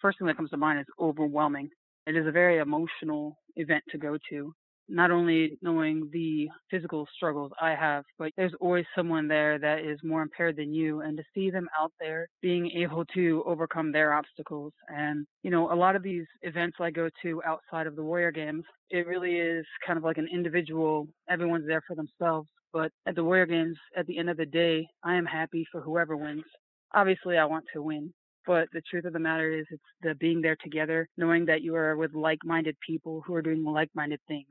first 0.00 0.18
thing 0.18 0.26
that 0.28 0.36
comes 0.36 0.50
to 0.50 0.56
mind 0.56 0.80
is 0.80 0.86
overwhelming. 0.98 1.70
It 2.06 2.16
is 2.16 2.26
a 2.26 2.32
very 2.32 2.58
emotional 2.58 3.36
event 3.56 3.84
to 3.90 3.98
go 3.98 4.18
to. 4.30 4.52
not 4.90 5.10
only 5.10 5.56
knowing 5.62 6.10
the 6.12 6.48
physical 6.70 7.06
struggles 7.14 7.52
I 7.60 7.70
have, 7.70 8.04
but 8.18 8.32
there's 8.36 8.52
always 8.60 8.84
someone 8.94 9.28
there 9.28 9.58
that 9.58 9.80
is 9.80 9.98
more 10.02 10.20
impaired 10.20 10.56
than 10.56 10.74
you. 10.74 11.00
And 11.00 11.16
to 11.16 11.22
see 11.32 11.50
them 11.50 11.68
out 11.78 11.92
there 12.00 12.26
being 12.42 12.70
able 12.72 13.04
to 13.14 13.42
overcome 13.46 13.92
their 13.92 14.12
obstacles. 14.12 14.72
And, 14.88 15.26
you 15.42 15.50
know, 15.50 15.72
a 15.72 15.74
lot 15.74 15.96
of 15.96 16.02
these 16.02 16.26
events 16.42 16.76
I 16.80 16.90
go 16.90 17.08
to 17.22 17.42
outside 17.46 17.86
of 17.86 17.96
the 17.96 18.02
Warrior 18.02 18.32
Games, 18.32 18.64
it 18.90 19.06
really 19.06 19.36
is 19.36 19.64
kind 19.86 19.96
of 19.96 20.04
like 20.04 20.18
an 20.18 20.28
individual, 20.32 21.06
everyone's 21.30 21.66
there 21.66 21.82
for 21.86 21.94
themselves. 21.94 22.48
But 22.72 22.90
at 23.06 23.14
the 23.14 23.24
Warrior 23.24 23.46
Games, 23.46 23.76
at 23.96 24.06
the 24.06 24.18
end 24.18 24.28
of 24.28 24.36
the 24.36 24.46
day, 24.46 24.86
I 25.04 25.14
am 25.14 25.24
happy 25.24 25.66
for 25.70 25.80
whoever 25.80 26.16
wins. 26.16 26.44
Obviously, 26.92 27.38
I 27.38 27.44
want 27.44 27.64
to 27.72 27.82
win, 27.82 28.12
but 28.46 28.68
the 28.72 28.82
truth 28.90 29.04
of 29.04 29.12
the 29.12 29.18
matter 29.18 29.52
is, 29.52 29.66
it's 29.70 29.82
the 30.02 30.14
being 30.14 30.40
there 30.40 30.56
together, 30.62 31.08
knowing 31.16 31.46
that 31.46 31.62
you 31.62 31.74
are 31.74 31.96
with 31.96 32.14
like 32.14 32.38
minded 32.44 32.76
people 32.86 33.22
who 33.26 33.34
are 33.34 33.42
doing 33.42 33.64
like 33.64 33.90
minded 33.94 34.20
things. 34.28 34.46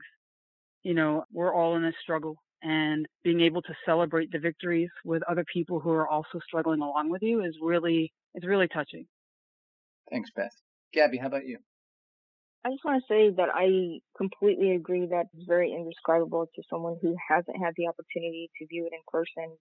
You 0.83 0.93
know, 0.93 1.25
we're 1.31 1.53
all 1.53 1.75
in 1.75 1.85
a 1.85 1.91
struggle, 2.01 2.37
and 2.61 3.05
being 3.23 3.41
able 3.41 3.61
to 3.63 3.73
celebrate 3.85 4.31
the 4.31 4.39
victories 4.39 4.89
with 5.03 5.23
other 5.23 5.45
people 5.51 5.79
who 5.79 5.91
are 5.91 6.07
also 6.07 6.39
struggling 6.45 6.81
along 6.81 7.09
with 7.09 7.21
you 7.21 7.43
is 7.43 7.55
really, 7.61 8.11
it's 8.33 8.45
really 8.45 8.67
touching. 8.67 9.05
Thanks, 10.11 10.31
Beth. 10.35 10.55
Gabby, 10.93 11.17
how 11.17 11.27
about 11.27 11.45
you? 11.45 11.57
I 12.65 12.71
just 12.71 12.83
want 12.83 13.01
to 13.01 13.07
say 13.07 13.29
that 13.37 13.49
I 13.53 13.99
completely 14.17 14.71
agree 14.71 15.05
that 15.07 15.27
it's 15.33 15.47
very 15.47 15.71
indescribable 15.71 16.47
to 16.53 16.63
someone 16.69 16.97
who 17.01 17.15
hasn't 17.29 17.57
had 17.57 17.73
the 17.77 17.87
opportunity 17.87 18.49
to 18.59 18.67
view 18.67 18.85
it 18.85 18.93
in 18.93 18.99
person. 19.07 19.55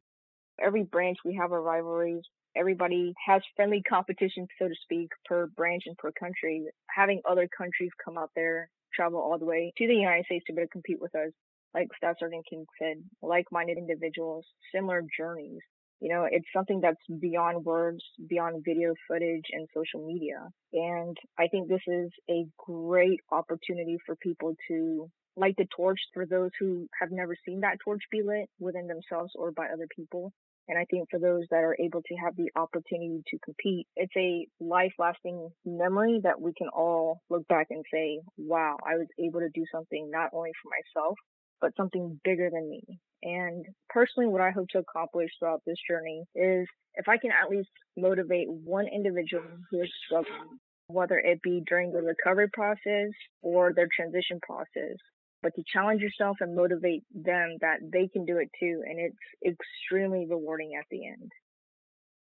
Every 0.61 0.83
branch 0.83 1.19
we 1.25 1.37
have 1.37 1.53
our 1.53 1.63
rivalries 1.63 2.23
everybody 2.59 3.15
has 3.25 3.43
friendly 3.57 3.83
competition, 3.83 4.47
so 4.59 4.69
to 4.69 4.75
speak, 4.83 5.11
per 5.25 5.47
branch 5.47 5.85
and 5.87 5.97
per 5.97 6.13
country. 6.13 6.65
Having 6.95 7.23
other 7.29 7.49
countries 7.57 7.91
come 8.05 8.19
out 8.19 8.31
there, 8.35 8.69
travel 8.95 9.21
all 9.21 9.39
the 9.39 9.45
way 9.45 9.73
to 9.79 9.87
the 9.87 9.95
United 9.95 10.25
States 10.27 10.45
to 10.47 10.53
be 10.53 10.61
able 10.61 10.67
to 10.67 10.73
compete 10.73 11.01
with 11.01 11.15
us, 11.15 11.31
like 11.75 11.89
Staff 11.97 12.17
Sergeant 12.19 12.47
King 12.49 12.65
said, 12.79 12.97
like-minded 13.23 13.79
individuals, 13.79 14.45
similar 14.75 15.03
journeys. 15.17 15.61
You 16.01 16.11
know, 16.11 16.29
it's 16.31 16.47
something 16.55 16.81
that's 16.81 16.97
beyond 17.21 17.65
words, 17.65 18.03
beyond 18.29 18.65
video 18.65 18.95
footage 19.09 19.47
and 19.53 19.69
social 19.75 20.07
media. 20.07 20.49
And 20.73 21.17
I 21.39 21.49
think 21.49 21.69
this 21.69 21.83
is 21.87 22.11
a 22.31 22.47
great 22.57 23.21
opportunity 23.33 23.99
for 24.07 24.15
people 24.17 24.55
to 24.69 25.11
light 25.37 25.55
the 25.59 25.67
torch 25.77 26.01
for 26.15 26.25
those 26.25 26.51
who 26.59 26.89
have 27.01 27.11
never 27.11 27.35
seen 27.45 27.61
that 27.61 27.79
torch 27.85 28.03
be 28.11 28.23
lit 28.23 28.49
within 28.59 28.87
themselves 28.87 29.33
or 29.35 29.51
by 29.51 29.67
other 29.67 29.89
people. 29.95 30.33
And 30.69 30.79
I 30.79 30.85
think 30.91 31.09
for 31.11 31.19
those 31.19 31.45
that 31.51 31.65
are 31.65 31.77
able 31.81 32.03
to 32.03 32.15
have 32.17 32.37
the 32.37 32.51
opportunity 32.55 33.23
to 33.29 33.39
compete, 33.45 33.87
it's 33.97 34.13
a 34.17 34.47
life 34.61 34.93
lasting 34.99 35.49
memory 35.65 36.21
that 36.23 36.41
we 36.41 36.53
can 36.57 36.69
all 36.69 37.21
look 37.31 37.49
back 37.49 37.69
and 37.71 37.85
say, 37.93 38.21
wow, 38.37 38.77
I 38.87 38.97
was 38.97 39.07
able 39.19 39.41
to 39.41 39.49
do 39.55 39.65
something 39.73 40.11
not 40.11 40.31
only 40.35 40.51
for 40.63 40.71
myself, 40.71 41.17
but 41.61 41.75
something 41.77 42.21
bigger 42.23 42.51
than 42.51 42.69
me. 42.69 42.83
And 43.23 43.65
personally, 43.89 44.29
what 44.29 44.43
I 44.43 44.51
hope 44.51 44.69
to 44.71 44.79
accomplish 44.79 45.31
throughout 45.39 45.63
this 45.67 45.79
journey 45.89 46.23
is 46.35 46.69
if 46.95 47.09
I 47.09 47.17
can 47.17 47.31
at 47.31 47.51
least 47.51 47.71
motivate 47.97 48.49
one 48.49 48.87
individual 48.87 49.43
who 49.71 49.81
is 49.83 49.91
struggling, 50.07 50.59
whether 50.89 51.19
it 51.19 51.43
be 51.43 51.63
during 51.67 51.93
the 51.93 52.03
recovery 52.03 52.49
process 52.53 53.11
or 53.43 53.73
their 53.73 53.89
transition 53.95 54.39
process, 54.43 54.97
but 55.43 55.55
to 55.55 55.63
challenge 55.73 56.03
yourself 56.03 56.39
and 56.41 56.55
motivate 56.55 57.05
them 57.15 57.59
that 57.61 57.79
they 57.83 58.09
can 58.09 58.25
do 58.25 58.39
it 58.39 58.51
too. 58.59 58.83
And 58.87 58.99
it's 58.99 59.59
extremely 59.61 60.27
rewarding 60.29 60.75
at 60.79 60.87
the 60.91 61.07
end. 61.07 61.31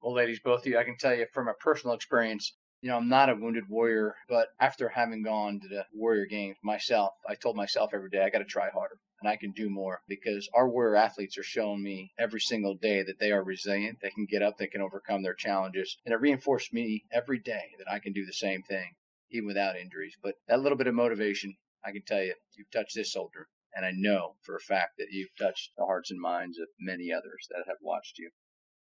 Well, 0.02 0.14
ladies, 0.14 0.40
both 0.40 0.60
of 0.60 0.66
you, 0.66 0.78
I 0.78 0.84
can 0.84 0.96
tell 0.96 1.14
you 1.14 1.26
from 1.32 1.48
a 1.48 1.54
personal 1.54 1.94
experience, 1.94 2.56
you 2.80 2.88
know, 2.88 2.96
I'm 2.96 3.08
not 3.08 3.28
a 3.28 3.34
wounded 3.34 3.68
warrior, 3.68 4.16
but 4.28 4.48
after 4.58 4.88
having 4.88 5.22
gone 5.22 5.60
to 5.60 5.68
the 5.68 5.86
warrior 5.92 6.24
games 6.24 6.56
myself, 6.62 7.12
I 7.28 7.34
told 7.34 7.56
myself 7.56 7.92
every 7.92 8.08
day 8.08 8.22
I 8.24 8.30
got 8.30 8.38
to 8.38 8.46
try 8.46 8.70
harder 8.70 8.98
and 9.20 9.28
I 9.28 9.36
can 9.36 9.52
do 9.52 9.68
more 9.68 10.02
because 10.08 10.48
our 10.54 10.66
warrior 10.66 10.96
athletes 10.96 11.36
are 11.36 11.42
showing 11.42 11.82
me 11.82 12.14
every 12.18 12.40
single 12.40 12.74
day 12.74 13.02
that 13.02 13.18
they 13.18 13.32
are 13.32 13.44
resilient, 13.44 14.00
they 14.00 14.10
can 14.10 14.24
get 14.24 14.42
up, 14.42 14.56
they 14.56 14.66
can 14.66 14.80
overcome 14.80 15.22
their 15.22 15.34
challenges. 15.34 15.98
And 16.06 16.14
it 16.14 16.20
reinforced 16.20 16.72
me 16.72 17.04
every 17.12 17.38
day 17.38 17.74
that 17.76 17.90
I 17.90 17.98
can 17.98 18.14
do 18.14 18.24
the 18.24 18.32
same 18.32 18.62
thing, 18.62 18.94
even 19.30 19.46
without 19.46 19.76
injuries. 19.76 20.16
But 20.22 20.36
that 20.48 20.60
little 20.60 20.78
bit 20.78 20.86
of 20.86 20.94
motivation 20.94 21.58
I 21.84 21.92
can 21.92 22.02
tell 22.06 22.22
you, 22.22 22.34
you've 22.56 22.70
touched 22.70 22.94
this 22.94 23.12
soldier, 23.12 23.48
and 23.74 23.84
I 23.84 23.92
know 23.94 24.36
for 24.42 24.56
a 24.56 24.60
fact 24.60 24.98
that 24.98 25.08
you've 25.10 25.34
touched 25.38 25.72
the 25.76 25.84
hearts 25.84 26.10
and 26.10 26.20
minds 26.20 26.58
of 26.58 26.68
many 26.78 27.12
others 27.12 27.46
that 27.50 27.64
have 27.66 27.78
watched 27.80 28.18
you. 28.18 28.30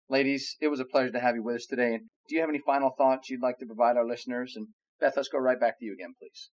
Ladies, 0.09 0.57
it 0.61 0.67
was 0.67 0.79
a 0.79 0.85
pleasure 0.85 1.11
to 1.11 1.19
have 1.19 1.35
you 1.35 1.43
with 1.43 1.55
us 1.55 1.65
today. 1.65 1.95
And 1.95 2.09
do 2.27 2.35
you 2.35 2.41
have 2.41 2.49
any 2.49 2.61
final 2.65 2.91
thoughts 2.91 3.29
you'd 3.29 3.41
like 3.41 3.57
to 3.59 3.65
provide 3.65 3.97
our 3.97 4.05
listeners? 4.05 4.55
And 4.55 4.67
Beth, 4.99 5.13
let's 5.15 5.29
go 5.29 5.39
right 5.39 5.59
back 5.59 5.79
to 5.79 5.85
you 5.85 5.93
again, 5.93 6.13
please. 6.19 6.49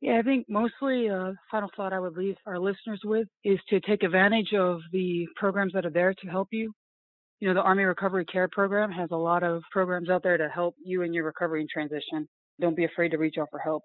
Yeah, 0.00 0.18
I 0.18 0.22
think 0.22 0.46
mostly 0.48 1.08
uh, 1.08 1.32
final 1.50 1.70
thought 1.76 1.92
I 1.92 2.00
would 2.00 2.16
leave 2.16 2.36
our 2.44 2.58
listeners 2.58 3.00
with 3.04 3.28
is 3.44 3.60
to 3.68 3.80
take 3.80 4.02
advantage 4.02 4.52
of 4.52 4.80
the 4.90 5.26
programs 5.36 5.72
that 5.74 5.86
are 5.86 5.90
there 5.90 6.12
to 6.12 6.26
help 6.28 6.48
you. 6.50 6.72
You 7.38 7.48
know, 7.48 7.54
the 7.54 7.62
Army 7.62 7.84
Recovery 7.84 8.24
Care 8.24 8.48
Program 8.48 8.90
has 8.90 9.10
a 9.12 9.16
lot 9.16 9.42
of 9.42 9.62
programs 9.70 10.10
out 10.10 10.22
there 10.22 10.36
to 10.36 10.48
help 10.48 10.74
you 10.84 11.02
in 11.02 11.12
your 11.14 11.24
recovery 11.24 11.60
and 11.60 11.70
transition. 11.70 12.28
Don't 12.60 12.76
be 12.76 12.84
afraid 12.84 13.10
to 13.10 13.18
reach 13.18 13.36
out 13.40 13.48
for 13.50 13.58
help. 13.58 13.82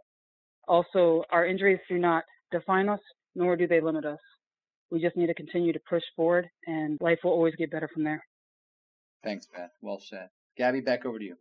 Also, 0.67 1.23
our 1.31 1.45
injuries 1.45 1.79
do 1.89 1.97
not 1.97 2.23
define 2.51 2.89
us, 2.89 2.99
nor 3.35 3.55
do 3.55 3.67
they 3.67 3.81
limit 3.81 4.05
us. 4.05 4.19
We 4.91 5.01
just 5.01 5.17
need 5.17 5.27
to 5.27 5.33
continue 5.33 5.73
to 5.73 5.79
push 5.89 6.03
forward, 6.15 6.47
and 6.65 6.97
life 7.01 7.19
will 7.23 7.31
always 7.31 7.55
get 7.55 7.71
better 7.71 7.89
from 7.93 8.03
there. 8.03 8.23
Thanks, 9.23 9.45
Beth. 9.45 9.71
Well 9.81 9.99
said. 9.99 10.29
Gabby, 10.57 10.81
back 10.81 11.05
over 11.05 11.19
to 11.19 11.25
you. 11.25 11.35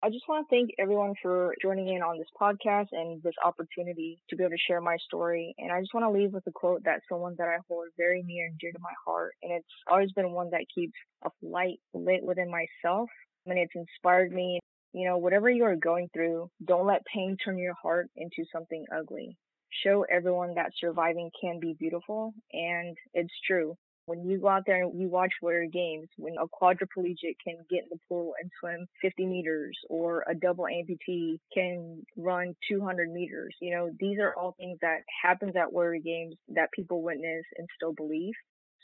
I 0.00 0.10
just 0.10 0.28
want 0.28 0.46
to 0.46 0.54
thank 0.54 0.70
everyone 0.78 1.14
for 1.20 1.54
joining 1.60 1.88
in 1.88 2.02
on 2.02 2.18
this 2.18 2.28
podcast 2.40 2.86
and 2.92 3.20
this 3.22 3.34
opportunity 3.44 4.20
to 4.30 4.36
be 4.36 4.44
able 4.44 4.52
to 4.52 4.62
share 4.64 4.80
my 4.80 4.96
story. 4.98 5.54
And 5.58 5.72
I 5.72 5.80
just 5.80 5.92
want 5.92 6.04
to 6.04 6.10
leave 6.10 6.32
with 6.32 6.46
a 6.46 6.52
quote 6.52 6.82
that's 6.84 7.02
someone 7.08 7.34
that 7.38 7.48
I 7.48 7.56
hold 7.68 7.88
very 7.96 8.22
near 8.22 8.46
and 8.46 8.56
dear 8.60 8.70
to 8.70 8.78
my 8.78 8.92
heart. 9.04 9.34
And 9.42 9.52
it's 9.52 9.66
always 9.90 10.12
been 10.12 10.30
one 10.30 10.50
that 10.50 10.66
keeps 10.72 10.92
a 11.24 11.30
light 11.42 11.80
lit 11.94 12.22
within 12.22 12.48
myself. 12.48 13.10
And 13.46 13.58
it's 13.58 13.74
inspired 13.74 14.30
me 14.30 14.60
you 14.92 15.06
know, 15.06 15.18
whatever 15.18 15.50
you 15.50 15.64
are 15.64 15.76
going 15.76 16.08
through, 16.12 16.50
don't 16.64 16.86
let 16.86 17.04
pain 17.04 17.36
turn 17.36 17.58
your 17.58 17.74
heart 17.74 18.08
into 18.16 18.44
something 18.52 18.84
ugly. 18.94 19.36
Show 19.84 20.04
everyone 20.10 20.54
that 20.54 20.72
surviving 20.80 21.30
can 21.40 21.60
be 21.60 21.74
beautiful, 21.78 22.32
and 22.52 22.96
it's 23.12 23.32
true. 23.46 23.76
When 24.06 24.24
you 24.24 24.38
go 24.38 24.48
out 24.48 24.62
there 24.66 24.84
and 24.84 24.98
you 24.98 25.08
watch 25.08 25.32
warrior 25.42 25.68
games, 25.68 26.08
when 26.16 26.36
a 26.38 26.46
quadriplegic 26.46 27.36
can 27.44 27.58
get 27.68 27.82
in 27.82 27.90
the 27.90 27.98
pool 28.08 28.32
and 28.40 28.50
swim 28.58 28.86
50 29.02 29.26
meters, 29.26 29.76
or 29.90 30.24
a 30.26 30.34
double 30.34 30.64
amputee 30.64 31.38
can 31.52 32.06
run 32.16 32.56
200 32.70 33.12
meters, 33.12 33.54
you 33.60 33.70
know, 33.70 33.90
these 34.00 34.18
are 34.18 34.34
all 34.34 34.54
things 34.58 34.78
that 34.80 35.00
happens 35.22 35.54
at 35.56 35.70
warrior 35.70 36.00
games 36.00 36.36
that 36.48 36.72
people 36.72 37.02
witness 37.02 37.44
and 37.58 37.68
still 37.76 37.92
believe. 37.92 38.32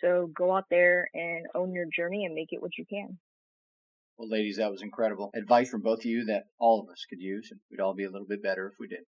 So 0.02 0.30
go 0.36 0.54
out 0.54 0.66
there 0.68 1.08
and 1.14 1.46
own 1.54 1.72
your 1.72 1.86
journey 1.96 2.26
and 2.26 2.34
make 2.34 2.52
it 2.52 2.60
what 2.60 2.76
you 2.76 2.84
can. 2.84 3.18
Well, 4.16 4.28
ladies, 4.28 4.58
that 4.58 4.70
was 4.70 4.82
incredible. 4.82 5.32
Advice 5.34 5.70
from 5.70 5.80
both 5.80 5.98
of 6.00 6.04
you 6.04 6.24
that 6.26 6.44
all 6.58 6.80
of 6.80 6.88
us 6.88 7.04
could 7.10 7.20
use, 7.20 7.50
and 7.50 7.60
we'd 7.68 7.80
all 7.80 7.94
be 7.94 8.04
a 8.04 8.10
little 8.10 8.28
bit 8.28 8.42
better 8.42 8.68
if 8.68 8.78
we 8.78 8.86
did. 8.86 9.04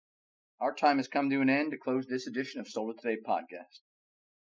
Our 0.60 0.74
time 0.74 0.96
has 0.96 1.08
come 1.08 1.28
to 1.28 1.42
an 1.42 1.50
end 1.50 1.72
to 1.72 1.76
close 1.76 2.06
this 2.06 2.26
edition 2.26 2.58
of 2.60 2.68
Soldier 2.68 2.98
Today 3.02 3.20
podcast. 3.22 3.80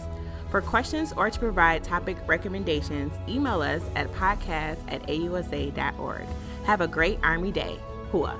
For 0.53 0.61
questions 0.61 1.15
or 1.17 1.31
to 1.31 1.38
provide 1.38 1.83
topic 1.83 2.19
recommendations, 2.27 3.15
email 3.27 3.62
us 3.62 3.81
at 3.97 4.12
podcast 4.12 4.81
at 4.87 5.03
ausa.org. 5.07 6.27
Have 6.65 6.83
a 6.83 6.87
great 6.87 7.19
Army 7.23 7.51
Day. 7.51 7.79
Hooah. 8.12 8.37